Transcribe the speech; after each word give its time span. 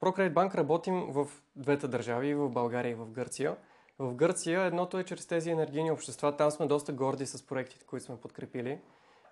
ProCredit 0.00 0.32
Bank 0.32 0.54
работим 0.54 1.06
в 1.08 1.26
двете 1.56 1.88
държави, 1.88 2.34
в 2.34 2.48
България 2.48 2.90
и 2.90 2.94
в 2.94 3.10
Гърция. 3.10 3.56
В 3.98 4.14
Гърция 4.14 4.62
едното 4.62 4.98
е 4.98 5.04
чрез 5.04 5.26
тези 5.26 5.50
енергийни 5.50 5.90
общества. 5.90 6.36
Там 6.36 6.50
сме 6.50 6.66
доста 6.66 6.92
горди 6.92 7.26
с 7.26 7.46
проектите, 7.46 7.86
които 7.86 8.06
сме 8.06 8.20
подкрепили. 8.20 8.80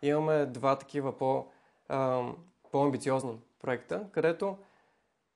Имаме 0.03 0.46
два 0.46 0.79
такива 0.79 1.16
по, 1.19 1.46
а, 1.88 2.29
по-амбициозни 2.72 3.38
проекта, 3.62 4.06
където 4.12 4.56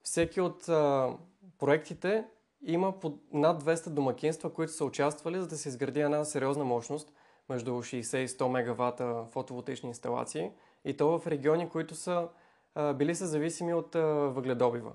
всеки 0.02 0.40
от 0.40 0.68
а, 0.68 1.12
проектите 1.58 2.24
има 2.62 3.00
под 3.00 3.20
над 3.32 3.64
200 3.64 3.88
домакинства, 3.88 4.52
които 4.52 4.72
са 4.72 4.84
участвали, 4.84 5.40
за 5.40 5.48
да 5.48 5.56
се 5.56 5.68
изгради 5.68 6.00
една 6.00 6.24
сериозна 6.24 6.64
мощност 6.64 7.12
между 7.48 7.70
60 7.70 8.16
и 8.16 8.28
100 8.28 8.48
мегавата 8.48 9.24
фотоволтични 9.30 9.88
инсталации 9.88 10.50
и 10.84 10.96
то 10.96 11.18
в 11.18 11.26
региони, 11.26 11.68
които 11.68 11.94
са 11.94 12.28
а, 12.74 12.92
били 12.92 13.14
са 13.14 13.26
зависими 13.26 13.74
от 13.74 13.94
а, 13.94 14.00
въгледобива. 14.06 14.92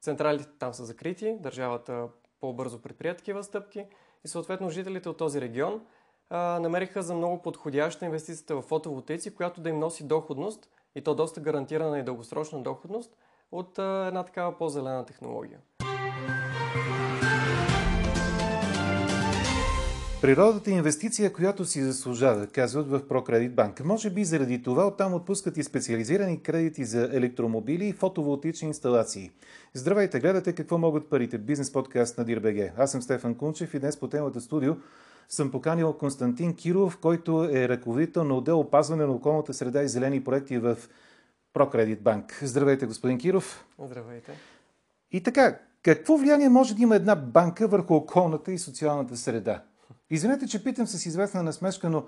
Централите 0.00 0.48
там 0.58 0.74
са 0.74 0.84
закрити, 0.84 1.36
държавата 1.40 2.08
по-бързо 2.40 2.82
предприя 2.82 3.16
такива 3.16 3.44
стъпки 3.44 3.86
и 4.24 4.28
съответно 4.28 4.70
жителите 4.70 5.08
от 5.08 5.16
този 5.16 5.40
регион 5.40 5.86
а, 6.30 6.38
намериха 6.60 7.02
за 7.02 7.14
много 7.14 7.42
подходяща 7.42 8.04
инвестицията 8.04 8.56
в 8.56 8.62
фотоволтаици, 8.62 9.34
която 9.34 9.60
да 9.60 9.68
им 9.68 9.78
носи 9.78 10.06
доходност 10.06 10.68
и 10.94 11.00
то 11.00 11.14
доста 11.14 11.40
гарантирана 11.40 11.98
и 11.98 12.02
дългосрочна 12.02 12.62
доходност 12.62 13.16
от 13.52 13.78
а, 13.78 14.04
една 14.08 14.24
такава 14.24 14.58
по-зелена 14.58 15.06
технология. 15.06 15.58
Природата 20.22 20.70
е 20.70 20.74
инвестиция, 20.74 21.32
която 21.32 21.64
си 21.64 21.82
заслужава, 21.82 22.46
казват 22.46 22.88
в 22.88 23.00
ProCredit 23.00 23.50
Bank. 23.50 23.84
Може 23.84 24.10
би 24.10 24.24
заради 24.24 24.62
това 24.62 24.86
оттам 24.86 25.14
отпускат 25.14 25.56
и 25.56 25.62
специализирани 25.62 26.42
кредити 26.42 26.84
за 26.84 27.08
електромобили 27.12 27.88
и 27.88 27.92
фотоволтични 27.92 28.68
инсталации. 28.68 29.30
Здравейте, 29.74 30.20
гледате 30.20 30.52
какво 30.52 30.78
могат 30.78 31.10
парите. 31.10 31.38
Бизнес 31.38 31.72
подкаст 31.72 32.18
на 32.18 32.24
DIRBG. 32.24 32.72
Аз 32.76 32.90
съм 32.90 33.02
Стефан 33.02 33.34
Кунчев 33.34 33.74
и 33.74 33.78
днес 33.78 33.96
по 33.96 34.08
темата 34.08 34.40
студио 34.40 34.74
съм 35.28 35.50
поканил 35.50 35.92
Константин 35.92 36.54
Киров, 36.54 36.98
който 36.98 37.48
е 37.52 37.68
ръководител 37.68 38.24
на 38.24 38.34
отдел 38.34 38.60
опазване 38.60 39.06
на 39.06 39.12
околната 39.12 39.54
среда 39.54 39.82
и 39.82 39.88
зелени 39.88 40.24
проекти 40.24 40.58
в 40.58 40.76
ProCredit 41.54 41.98
Bank. 42.00 42.44
Здравейте, 42.44 42.86
господин 42.86 43.18
Киров. 43.18 43.66
Здравейте. 43.84 44.32
И 45.12 45.22
така, 45.22 45.58
какво 45.82 46.16
влияние 46.16 46.48
може 46.48 46.74
да 46.74 46.82
има 46.82 46.96
една 46.96 47.16
банка 47.16 47.68
върху 47.68 47.94
околната 47.94 48.52
и 48.52 48.58
социалната 48.58 49.16
среда? 49.16 49.62
Извинете, 50.10 50.46
че 50.46 50.64
питам 50.64 50.86
с 50.86 51.06
известна 51.06 51.42
насмешка, 51.42 51.90
но 51.90 52.04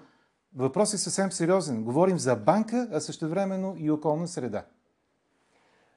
въпросът 0.56 0.94
е 0.94 1.02
съвсем 1.02 1.32
сериозен. 1.32 1.84
Говорим 1.84 2.18
за 2.18 2.36
банка, 2.36 2.88
а 2.92 3.00
също 3.00 3.28
времено 3.28 3.74
и 3.78 3.90
околна 3.90 4.28
среда. 4.28 4.64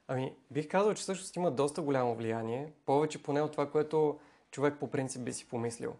Ами, 0.08 0.34
бих 0.50 0.68
казал, 0.68 0.94
че 0.94 1.02
всъщност 1.02 1.36
има 1.36 1.50
доста 1.50 1.82
голямо 1.82 2.14
влияние. 2.14 2.72
Повече 2.86 3.22
поне 3.22 3.42
от 3.42 3.52
това, 3.52 3.70
което 3.70 4.18
човек 4.50 4.74
по 4.80 4.90
принцип 4.90 5.22
би 5.22 5.32
си 5.32 5.48
помислил. 5.48 5.92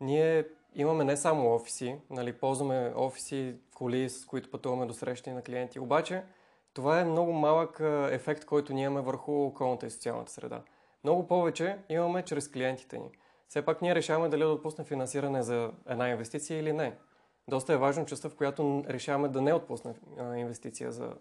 Ние 0.00 0.44
имаме 0.74 1.04
не 1.04 1.16
само 1.16 1.54
офиси, 1.54 1.96
нали, 2.10 2.32
ползваме 2.32 2.92
офиси, 2.96 3.54
коли, 3.74 4.10
с 4.10 4.26
които 4.26 4.50
пътуваме 4.50 4.86
до 4.86 4.94
срещи 4.94 5.30
на 5.30 5.42
клиенти. 5.42 5.80
Обаче, 5.80 6.22
това 6.72 7.00
е 7.00 7.04
много 7.04 7.32
малък 7.32 7.80
ефект, 8.10 8.44
който 8.44 8.72
ние 8.72 8.84
имаме 8.84 9.06
върху 9.06 9.32
околната 9.32 9.86
и 9.86 9.90
социалната 9.90 10.32
среда. 10.32 10.62
Много 11.04 11.26
повече 11.26 11.78
имаме 11.88 12.22
чрез 12.22 12.48
клиентите 12.48 12.98
ни 12.98 13.10
все 13.50 13.62
пак 13.62 13.82
ние 13.82 13.94
решаваме 13.94 14.28
дали 14.28 14.40
да 14.40 14.48
отпуснем 14.48 14.86
финансиране 14.86 15.42
за 15.42 15.72
една 15.88 16.08
инвестиция 16.08 16.58
или 16.60 16.72
не. 16.72 16.98
Доста 17.48 17.72
е 17.72 17.76
важно 17.76 18.06
частта, 18.06 18.28
в 18.28 18.34
която 18.34 18.84
решаваме 18.88 19.28
да 19.28 19.42
не 19.42 19.54
отпуснем 19.54 19.94
инвестиция 20.36 20.92
за 20.92 21.14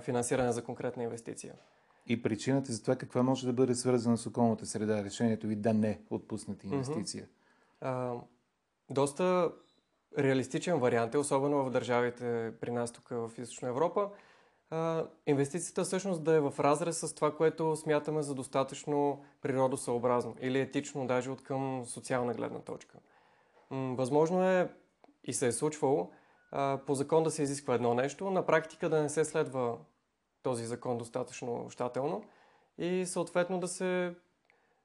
финансиране 0.00 0.52
за 0.52 0.64
конкретна 0.64 1.02
инвестиция. 1.02 1.54
И 2.06 2.22
причината 2.22 2.72
за 2.72 2.82
това 2.82 2.96
каква 2.96 3.22
може 3.22 3.46
да 3.46 3.52
бъде 3.52 3.74
свързана 3.74 4.18
с 4.18 4.26
околната 4.26 4.66
среда, 4.66 5.04
решението 5.04 5.46
ви 5.46 5.56
да 5.56 5.74
не 5.74 6.00
отпуснете 6.10 6.66
инвестиция? 6.66 7.24
Mm-hmm. 7.24 7.30
А, 7.80 8.14
доста 8.90 9.52
реалистичен 10.18 10.78
вариант 10.78 11.14
е, 11.14 11.18
особено 11.18 11.64
в 11.64 11.70
държавите 11.70 12.52
при 12.60 12.70
нас 12.70 12.92
тук 12.92 13.08
в 13.08 13.30
Източна 13.38 13.68
Европа, 13.68 14.10
а, 14.70 15.06
инвестицията 15.26 15.84
всъщност 15.84 16.24
да 16.24 16.32
е 16.32 16.40
в 16.40 16.54
разрез 16.58 16.98
с 16.98 17.14
това, 17.14 17.36
което 17.36 17.76
смятаме 17.76 18.22
за 18.22 18.34
достатъчно 18.34 19.24
природосъобразно 19.42 20.34
или 20.40 20.60
етично, 20.60 21.06
даже 21.06 21.30
от 21.30 21.42
към 21.42 21.84
социална 21.86 22.34
гледна 22.34 22.58
точка. 22.58 22.98
М- 23.70 23.94
възможно 23.96 24.42
е 24.42 24.70
и 25.24 25.32
се 25.32 25.46
е 25.46 25.52
случвало 25.52 26.10
а, 26.52 26.78
по 26.86 26.94
закон 26.94 27.22
да 27.22 27.30
се 27.30 27.42
изисква 27.42 27.74
едно 27.74 27.94
нещо, 27.94 28.30
на 28.30 28.46
практика 28.46 28.88
да 28.88 29.02
не 29.02 29.08
се 29.08 29.24
следва 29.24 29.78
този 30.42 30.64
закон 30.64 30.98
достатъчно 30.98 31.70
щателно 31.70 32.24
и 32.78 33.06
съответно 33.06 33.60
да 33.60 33.68
се 33.68 34.14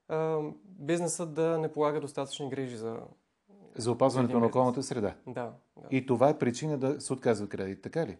а, 0.07 0.39
бизнесът 0.63 1.33
да 1.33 1.57
не 1.57 1.71
полага 1.71 1.99
достатъчни 2.01 2.49
грижи 2.49 2.77
за 2.77 2.99
за 3.75 3.91
опазването 3.91 4.39
на 4.39 4.45
околната 4.45 4.83
среда. 4.83 5.15
Да, 5.27 5.53
да. 5.77 5.87
И 5.91 6.05
това 6.05 6.29
е 6.29 6.37
причина 6.37 6.77
да 6.77 7.01
се 7.01 7.13
отказва 7.13 7.47
кредит, 7.47 7.81
така 7.81 8.07
ли? 8.07 8.17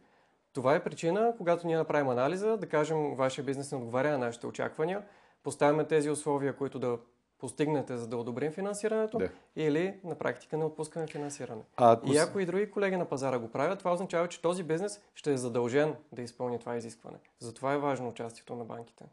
Това 0.54 0.76
е 0.76 0.84
причина, 0.84 1.34
когато 1.38 1.68
ние 1.68 1.78
направим 1.78 2.10
анализа, 2.10 2.58
да 2.58 2.68
кажем, 2.68 3.16
вашия 3.16 3.46
бизнес 3.46 3.72
не 3.72 3.78
отговаря 3.78 4.12
на 4.12 4.18
нашите 4.18 4.48
очаквания, 4.48 5.04
поставяме 5.44 5.88
тези 5.88 6.10
условия, 6.10 6.56
които 6.56 6.80
да 6.80 6.98
постигнете, 7.40 7.98
за 7.98 8.08
да 8.08 8.18
одобрим 8.18 8.52
финансирането, 8.52 9.18
да. 9.18 9.30
или 9.56 10.00
на 10.04 10.16
практика 10.16 10.58
не 10.58 10.66
отпускаме 10.66 11.08
финансиране. 11.08 11.62
А 11.78 11.92
ако... 11.92 12.14
И 12.14 12.18
ако 12.18 12.40
и 12.40 12.46
други 12.46 12.72
колеги 12.72 12.98
на 12.98 13.06
пазара 13.06 13.40
го 13.40 13.48
правят, 13.48 13.80
това 13.80 13.94
означава, 13.94 14.28
че 14.28 14.42
този 14.42 14.64
бизнес 14.64 15.02
ще 15.16 15.34
е 15.34 15.38
задължен 15.38 15.96
да 16.12 16.22
изпълни 16.22 16.60
това 16.60 16.78
изискване. 16.78 17.18
Затова 17.40 17.74
е 17.74 17.78
важно 17.78 18.10
участието 18.10 18.56
на 18.56 18.66
банките. 18.66 19.06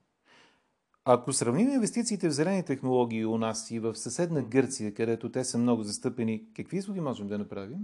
Ако 1.04 1.32
сравним 1.32 1.70
инвестициите 1.70 2.28
в 2.28 2.32
зелени 2.32 2.64
технологии 2.64 3.26
у 3.26 3.38
нас 3.38 3.70
и 3.70 3.78
в 3.78 3.94
съседна 3.94 4.42
Гърция, 4.42 4.94
където 4.94 5.32
те 5.32 5.44
са 5.44 5.58
много 5.58 5.82
застъпени, 5.82 6.44
какви 6.56 6.76
изводи 6.76 7.00
можем 7.00 7.28
да 7.28 7.38
направим? 7.38 7.78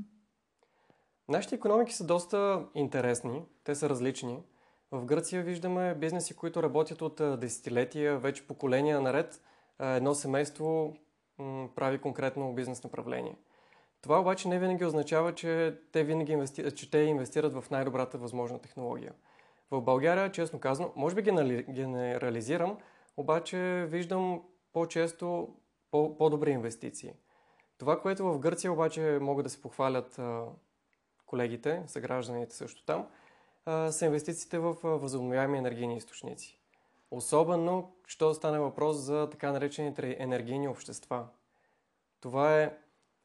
Нашите 1.29 1.55
економики 1.55 1.95
са 1.95 2.07
доста 2.07 2.67
интересни, 2.75 3.45
те 3.65 3.75
са 3.75 3.89
различни. 3.89 4.43
В 4.91 5.05
Гърция 5.05 5.43
виждаме 5.43 5.95
бизнеси, 5.95 6.37
които 6.37 6.63
работят 6.63 7.03
от 7.03 7.41
десетилетия, 7.41 8.19
вече 8.19 8.47
поколения 8.47 9.01
наред. 9.01 9.43
Едно 9.81 10.15
семейство 10.15 10.97
прави 11.75 11.99
конкретно 11.99 12.55
бизнес 12.55 12.85
направление. 12.85 13.37
Това 14.01 14.21
обаче 14.21 14.49
не 14.49 14.59
винаги 14.59 14.85
означава, 14.85 15.35
че 15.35 15.79
те, 15.93 16.05
винаги 16.05 16.33
инвести... 16.33 16.75
че 16.75 16.91
те 16.91 16.99
инвестират 16.99 17.55
в 17.55 17.71
най-добрата 17.71 18.19
възможна 18.19 18.59
технология. 18.59 19.13
В 19.71 19.81
България, 19.81 20.33
честно 20.33 20.61
казано, 20.61 20.93
може 20.97 21.15
би 21.15 21.23
генерализирам, 21.69 22.79
обаче 23.17 23.87
виждам 23.89 24.43
по-често 24.73 25.49
по-добри 25.91 26.51
инвестиции. 26.51 27.13
Това, 27.79 28.01
което 28.01 28.25
в 28.25 28.39
Гърция 28.39 28.73
обаче 28.73 29.19
могат 29.21 29.45
да 29.45 29.51
се 29.51 29.63
похвалят 29.63 30.21
колегите, 31.27 31.83
съгражданите 31.87 32.55
също 32.55 32.85
там, 32.85 33.07
са 33.91 34.07
инвестициите 34.07 34.59
в 34.59 34.77
възобновяеми 34.83 35.59
енергийни 35.59 35.97
източници. 35.97 36.59
Особено, 37.11 37.93
що 38.07 38.35
стане 38.35 38.59
въпрос 38.59 38.97
за 38.97 39.29
така 39.31 39.53
наречените 39.53 40.17
енергийни 40.19 40.69
общества. 40.69 41.27
Това 42.21 42.61
е 42.61 42.77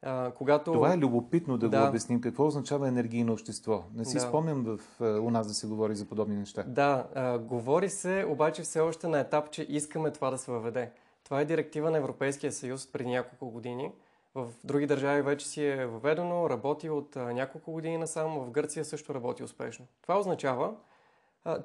а, 0.02 0.30
когато... 0.30 0.72
Това 0.72 0.94
е 0.94 0.98
любопитно 0.98 1.58
да, 1.58 1.68
да 1.68 1.80
го 1.80 1.88
обясним. 1.88 2.20
Какво 2.20 2.46
означава 2.46 2.88
енергийно 2.88 3.32
общество? 3.32 3.84
Не 3.94 4.04
си 4.04 4.14
да. 4.14 4.20
спомням 4.20 4.64
в, 4.64 5.00
у 5.00 5.30
нас 5.30 5.46
да 5.46 5.54
се 5.54 5.66
говори 5.66 5.94
за 5.94 6.06
подобни 6.06 6.36
неща. 6.36 6.62
Да, 6.62 7.08
а, 7.14 7.38
говори 7.38 7.88
се, 7.88 8.26
обаче 8.28 8.62
все 8.62 8.80
още 8.80 9.08
на 9.08 9.20
етап, 9.20 9.50
че 9.50 9.66
искаме 9.68 10.10
това 10.10 10.30
да 10.30 10.38
се 10.38 10.50
въведе. 10.50 10.92
Това 11.24 11.40
е 11.40 11.44
директива 11.44 11.90
на 11.90 11.98
Европейския 11.98 12.52
съюз 12.52 12.92
преди 12.92 13.10
няколко 13.10 13.50
години– 13.50 13.92
в 14.34 14.48
други 14.64 14.86
държави 14.86 15.22
вече 15.22 15.48
си 15.48 15.64
е 15.64 15.86
въведено, 15.86 16.50
работи 16.50 16.90
от 16.90 17.16
няколко 17.16 17.72
години 17.72 17.98
насам, 17.98 18.38
в 18.38 18.50
Гърция 18.50 18.84
също 18.84 19.14
работи 19.14 19.42
успешно. 19.42 19.86
Това 20.02 20.18
означава, 20.18 20.74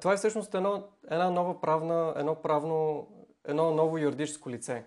това 0.00 0.12
е 0.12 0.16
всъщност 0.16 0.54
едно, 0.54 0.82
една 1.10 1.30
нова 1.30 1.60
правна, 1.60 2.14
едно 2.16 2.34
правно, 2.34 3.06
едно 3.44 3.70
ново 3.70 3.98
юридическо 3.98 4.50
лице. 4.50 4.84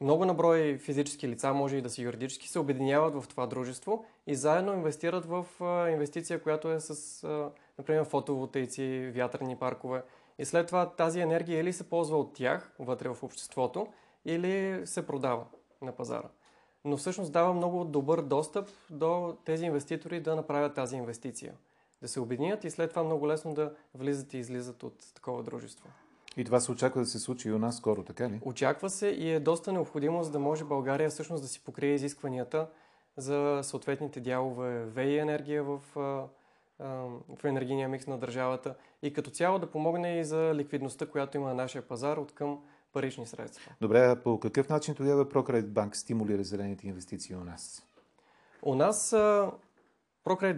Много 0.00 0.24
наброй 0.24 0.78
физически 0.78 1.28
лица, 1.28 1.52
може 1.52 1.76
и 1.76 1.82
да 1.82 1.90
са 1.90 2.02
юридически, 2.02 2.48
се 2.48 2.58
обединяват 2.58 3.14
в 3.14 3.28
това 3.28 3.46
дружество 3.46 4.04
и 4.26 4.34
заедно 4.34 4.72
инвестират 4.72 5.26
в 5.26 5.46
инвестиция, 5.92 6.42
която 6.42 6.70
е 6.70 6.80
с, 6.80 7.26
например, 7.78 8.04
фотоволтейци, 8.04 9.12
вятърни 9.14 9.56
паркове. 9.56 10.02
И 10.38 10.44
след 10.44 10.66
това 10.66 10.90
тази 10.90 11.20
енергия 11.20 11.60
или 11.60 11.72
се 11.72 11.88
ползва 11.88 12.18
от 12.18 12.34
тях 12.34 12.72
вътре 12.78 13.08
в 13.08 13.22
обществото, 13.22 13.86
или 14.24 14.82
се 14.86 15.06
продава 15.06 15.44
на 15.84 15.92
пазара. 15.92 16.28
Но 16.84 16.96
всъщност 16.96 17.32
дава 17.32 17.54
много 17.54 17.84
добър 17.84 18.22
достъп 18.22 18.68
до 18.90 19.36
тези 19.44 19.64
инвеститори 19.66 20.20
да 20.20 20.36
направят 20.36 20.74
тази 20.74 20.96
инвестиция. 20.96 21.54
Да 22.02 22.08
се 22.08 22.20
обединят 22.20 22.64
и 22.64 22.70
след 22.70 22.90
това 22.90 23.02
много 23.02 23.28
лесно 23.28 23.54
да 23.54 23.72
влизат 23.94 24.34
и 24.34 24.38
излизат 24.38 24.82
от 24.82 24.94
такова 25.14 25.42
дружество. 25.42 25.88
И 26.36 26.44
това 26.44 26.60
се 26.60 26.72
очаква 26.72 27.00
да 27.00 27.06
се 27.06 27.18
случи 27.18 27.48
и 27.48 27.52
у 27.52 27.58
нас 27.58 27.76
скоро, 27.76 28.02
така 28.02 28.30
ли? 28.30 28.40
Очаква 28.44 28.90
се 28.90 29.06
и 29.06 29.30
е 29.30 29.40
доста 29.40 29.72
необходимо, 29.72 30.24
за 30.24 30.30
да 30.30 30.38
може 30.38 30.64
България 30.64 31.10
всъщност 31.10 31.42
да 31.42 31.48
си 31.48 31.64
покрие 31.64 31.94
изискванията 31.94 32.68
за 33.16 33.60
съответните 33.62 34.20
дялове 34.20 34.84
ВИ 34.84 35.18
енергия 35.18 35.64
в 35.64 35.80
в 37.28 37.44
енергийния 37.44 37.88
микс 37.88 38.06
на 38.06 38.18
държавата 38.18 38.74
и 39.02 39.12
като 39.12 39.30
цяло 39.30 39.58
да 39.58 39.70
помогне 39.70 40.18
и 40.18 40.24
за 40.24 40.54
ликвидността, 40.54 41.06
която 41.06 41.36
има 41.36 41.48
на 41.48 41.54
нашия 41.54 41.82
пазар 41.82 42.16
от 42.16 42.32
към 42.32 42.64
парични 42.94 43.26
средства. 43.26 43.72
Добре, 43.80 43.98
а 43.98 44.22
по 44.22 44.40
какъв 44.40 44.68
начин 44.68 44.94
тогава 44.94 45.28
Bank 45.64 45.94
стимулира 45.94 46.42
зелените 46.42 46.86
инвестиции 46.86 47.36
у 47.36 47.44
нас? 47.44 47.86
У 48.62 48.74
нас 48.74 49.14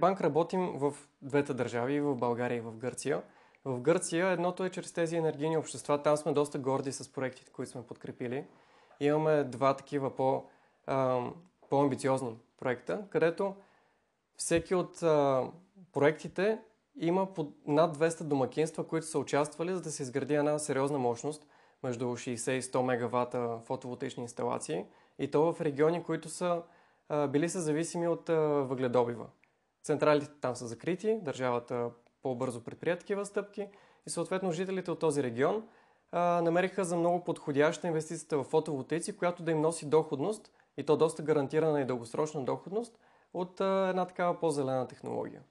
Bank 0.00 0.20
работим 0.20 0.78
в 0.78 0.94
двете 1.22 1.54
държави, 1.54 2.00
в 2.00 2.14
България 2.14 2.56
и 2.56 2.60
в 2.60 2.76
Гърция. 2.76 3.22
В 3.64 3.80
Гърция 3.80 4.28
едното 4.28 4.64
е 4.64 4.70
чрез 4.70 4.92
тези 4.92 5.16
енергийни 5.16 5.56
общества. 5.56 6.02
Там 6.02 6.16
сме 6.16 6.32
доста 6.32 6.58
горди 6.58 6.92
с 6.92 7.12
проектите, 7.12 7.52
които 7.52 7.72
сме 7.72 7.86
подкрепили. 7.86 8.46
Имаме 9.00 9.44
два 9.44 9.76
такива 9.76 10.16
по, 10.16 10.44
а, 10.86 11.24
по-амбициозни 11.70 12.36
проекта, 12.60 13.04
където 13.10 13.54
всеки 14.36 14.74
от 14.74 15.02
а, 15.02 15.44
проектите 15.92 16.58
има 16.96 17.34
под 17.34 17.52
над 17.66 17.96
200 17.96 18.22
домакинства, 18.22 18.86
които 18.86 19.06
са 19.06 19.18
участвали, 19.18 19.74
за 19.74 19.80
да 19.80 19.90
се 19.90 20.02
изгради 20.02 20.34
една 20.34 20.58
сериозна 20.58 20.98
мощност 20.98 21.46
между 21.86 22.04
60 22.04 22.50
и 22.50 22.62
100 22.62 22.82
мегавата 22.82 23.58
фотоволтични 23.64 24.22
инсталации 24.22 24.84
и 25.18 25.30
то 25.30 25.52
в 25.52 25.60
региони, 25.60 26.02
които 26.02 26.28
са 26.28 26.62
били 27.28 27.48
са 27.48 27.60
зависими 27.60 28.08
от 28.08 28.28
а, 28.28 28.38
въгледобива. 28.40 29.26
Централите 29.82 30.30
там 30.40 30.56
са 30.56 30.66
закрити, 30.66 31.18
държавата 31.22 31.90
по-бързо 32.22 32.64
предприя 32.64 32.98
такива 32.98 33.26
стъпки 33.26 33.68
и 34.06 34.10
съответно 34.10 34.52
жителите 34.52 34.90
от 34.90 34.98
този 34.98 35.22
регион 35.22 35.62
намериха 36.12 36.84
за 36.84 36.96
много 36.96 37.24
подходяща 37.24 37.86
инвестицията 37.86 38.38
в 38.38 38.44
фотоволтейци, 38.44 39.16
която 39.16 39.42
да 39.42 39.50
им 39.50 39.60
носи 39.60 39.86
доходност 39.86 40.50
и 40.76 40.82
то 40.82 40.96
доста 40.96 41.22
гарантирана 41.22 41.80
и 41.80 41.84
дългосрочна 41.84 42.44
доходност 42.44 42.98
от 43.34 43.60
една 43.60 44.04
такава 44.04 44.40
по-зелена 44.40 44.88
технология. 44.88 45.42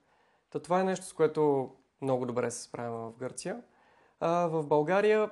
Та 0.50 0.60
това 0.60 0.80
е 0.80 0.84
нещо, 0.84 1.06
с 1.06 1.14
което 1.14 1.72
много 2.02 2.26
добре 2.26 2.52
се 2.52 2.64
справяме 2.64 2.98
в 2.98 3.14
Гърция. 3.20 3.62
В 4.22 4.64
България 4.64 5.30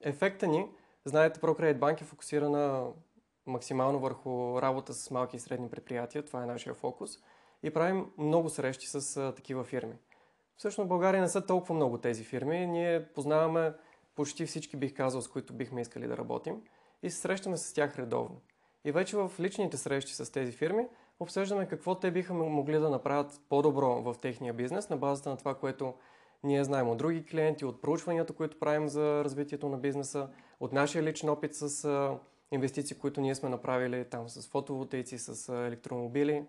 ефекта 0.00 0.46
ни, 0.46 0.68
знаете, 1.04 1.40
ProCredit 1.40 1.78
Bank 1.78 2.02
е 2.02 2.04
фокусирана 2.04 2.92
максимално 3.46 3.98
върху 3.98 4.62
работа 4.62 4.94
с 4.94 5.10
малки 5.10 5.36
и 5.36 5.40
средни 5.40 5.70
предприятия. 5.70 6.24
Това 6.24 6.42
е 6.42 6.46
нашия 6.46 6.74
фокус. 6.74 7.10
И 7.62 7.70
правим 7.70 8.06
много 8.18 8.48
срещи 8.48 8.86
с 8.86 9.16
а, 9.16 9.34
такива 9.34 9.64
фирми. 9.64 9.94
Всъщност 10.56 10.86
в 10.86 10.88
България 10.88 11.20
не 11.20 11.28
са 11.28 11.46
толкова 11.46 11.74
много 11.74 11.98
тези 11.98 12.24
фирми. 12.24 12.66
Ние 12.66 13.08
познаваме 13.14 13.72
почти 14.14 14.46
всички, 14.46 14.76
бих 14.76 14.94
казал, 14.94 15.22
с 15.22 15.28
които 15.28 15.52
бихме 15.52 15.80
искали 15.80 16.06
да 16.06 16.16
работим 16.16 16.62
и 17.02 17.10
се 17.10 17.18
срещаме 17.18 17.56
с 17.56 17.72
тях 17.72 17.98
редовно. 17.98 18.40
И 18.84 18.92
вече 18.92 19.16
в 19.16 19.32
личните 19.40 19.76
срещи 19.76 20.14
с 20.14 20.32
тези 20.32 20.52
фирми 20.52 20.88
обсъждаме 21.20 21.68
какво 21.68 21.94
те 21.94 22.10
биха 22.10 22.34
могли 22.34 22.78
да 22.78 22.90
направят 22.90 23.40
по-добро 23.48 24.02
в 24.02 24.16
техния 24.20 24.54
бизнес 24.54 24.90
на 24.90 24.96
базата 24.96 25.30
на 25.30 25.36
това, 25.36 25.54
което 25.54 25.94
ние 26.44 26.64
знаем 26.64 26.88
от 26.88 26.98
други 26.98 27.24
клиенти, 27.24 27.64
от 27.64 27.82
проучванията, 27.82 28.32
които 28.32 28.58
правим 28.58 28.88
за 28.88 29.24
развитието 29.24 29.68
на 29.68 29.78
бизнеса, 29.78 30.28
от 30.60 30.72
нашия 30.72 31.02
личен 31.02 31.28
опит 31.28 31.54
с 31.54 32.18
инвестиции, 32.52 32.98
които 32.98 33.20
ние 33.20 33.34
сме 33.34 33.48
направили 33.48 34.04
там 34.04 34.28
с 34.28 34.48
фотоволтейци, 34.48 35.18
с 35.18 35.54
електромобили. 35.66 36.44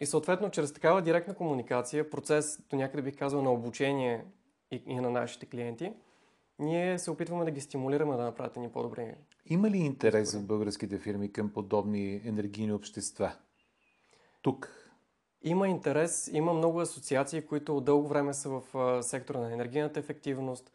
И 0.00 0.06
съответно, 0.06 0.50
чрез 0.50 0.72
такава 0.72 1.02
директна 1.02 1.34
комуникация, 1.34 2.10
процес 2.10 2.62
до 2.70 2.76
някъде 2.76 3.02
бих 3.02 3.18
казал 3.18 3.42
на 3.42 3.52
обучение 3.52 4.24
и, 4.70 4.94
на 4.94 5.10
нашите 5.10 5.46
клиенти, 5.46 5.92
ние 6.58 6.98
се 6.98 7.10
опитваме 7.10 7.44
да 7.44 7.50
ги 7.50 7.60
стимулираме 7.60 8.16
да 8.16 8.22
направят 8.22 8.56
ни 8.56 8.68
по-добре. 8.68 9.14
Има 9.46 9.70
ли 9.70 9.78
интерес 9.78 10.34
в 10.34 10.46
българските 10.46 10.98
фирми 10.98 11.32
към 11.32 11.52
подобни 11.52 12.22
енергийни 12.24 12.72
общества? 12.72 13.32
Тук. 14.42 14.77
Има 15.42 15.68
интерес, 15.68 16.30
има 16.32 16.52
много 16.52 16.80
асоциации, 16.80 17.42
които 17.42 17.76
от 17.76 17.84
дълго 17.84 18.08
време 18.08 18.34
са 18.34 18.48
в 18.48 19.02
сектора 19.02 19.38
на 19.38 19.52
енергийната 19.52 20.00
ефективност, 20.00 20.72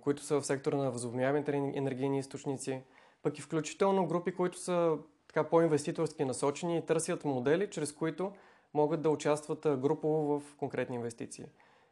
които 0.00 0.22
са 0.22 0.40
в 0.40 0.46
сектора 0.46 0.76
на 0.76 0.90
възобновяемите 0.90 1.52
енергийни 1.56 2.18
източници, 2.18 2.82
пък 3.22 3.38
и 3.38 3.42
включително 3.42 4.06
групи, 4.06 4.34
които 4.34 4.58
са 4.58 4.98
така 5.28 5.44
по-инвеститорски 5.44 6.24
насочени 6.24 6.78
и 6.78 6.86
търсят 6.86 7.24
модели, 7.24 7.70
чрез 7.70 7.92
които 7.92 8.32
могат 8.74 9.02
да 9.02 9.10
участват 9.10 9.80
групово 9.80 10.40
в 10.40 10.56
конкретни 10.56 10.96
инвестиции. 10.96 11.44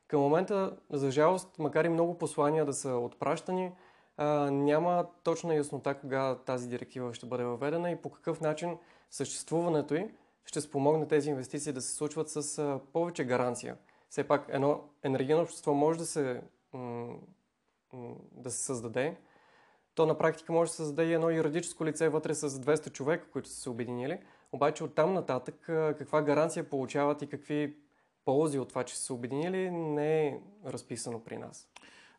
Към 0.08 0.20
момента, 0.20 0.76
за 0.90 1.10
жалост, 1.10 1.58
макар 1.58 1.84
и 1.84 1.88
много 1.88 2.18
послания 2.18 2.64
да 2.64 2.72
са 2.72 2.90
отпращани, 2.90 3.72
няма 4.50 5.06
точна 5.22 5.54
яснота 5.54 5.94
кога 5.94 6.34
тази 6.34 6.68
директива 6.68 7.14
ще 7.14 7.26
бъде 7.26 7.44
въведена 7.44 7.90
и 7.90 7.96
по 7.96 8.10
какъв 8.10 8.40
начин 8.40 8.78
съществуването 9.10 9.94
й 9.94 10.10
ще 10.46 10.60
спомогне 10.60 11.08
тези 11.08 11.30
инвестиции 11.30 11.72
да 11.72 11.80
се 11.80 11.96
случват 11.96 12.28
с 12.28 12.80
повече 12.92 13.24
гаранция. 13.24 13.76
Все 14.08 14.24
пак 14.24 14.46
едно 14.48 14.80
енергийно 15.02 15.42
общество 15.42 15.74
може 15.74 15.98
да 15.98 16.06
се, 16.06 16.42
да 18.32 18.50
се 18.50 18.64
създаде, 18.64 19.16
то 19.94 20.06
на 20.06 20.18
практика 20.18 20.52
може 20.52 20.68
да 20.68 20.72
се 20.72 20.76
създаде 20.76 21.08
и 21.08 21.14
едно 21.14 21.30
юридическо 21.30 21.86
лице 21.86 22.08
вътре 22.08 22.34
с 22.34 22.50
200 22.50 22.92
човека, 22.92 23.30
които 23.30 23.48
са 23.48 23.60
се 23.60 23.70
обединили. 23.70 24.18
Обаче 24.52 24.84
от 24.84 24.94
там 24.94 25.14
нататък 25.14 25.54
каква 25.98 26.22
гаранция 26.22 26.70
получават 26.70 27.22
и 27.22 27.26
какви 27.26 27.76
ползи 28.24 28.58
от 28.58 28.68
това, 28.68 28.84
че 28.84 28.96
са 28.96 29.04
се 29.04 29.12
обединили, 29.12 29.70
не 29.70 30.26
е 30.26 30.38
разписано 30.66 31.24
при 31.24 31.36
нас. 31.36 31.68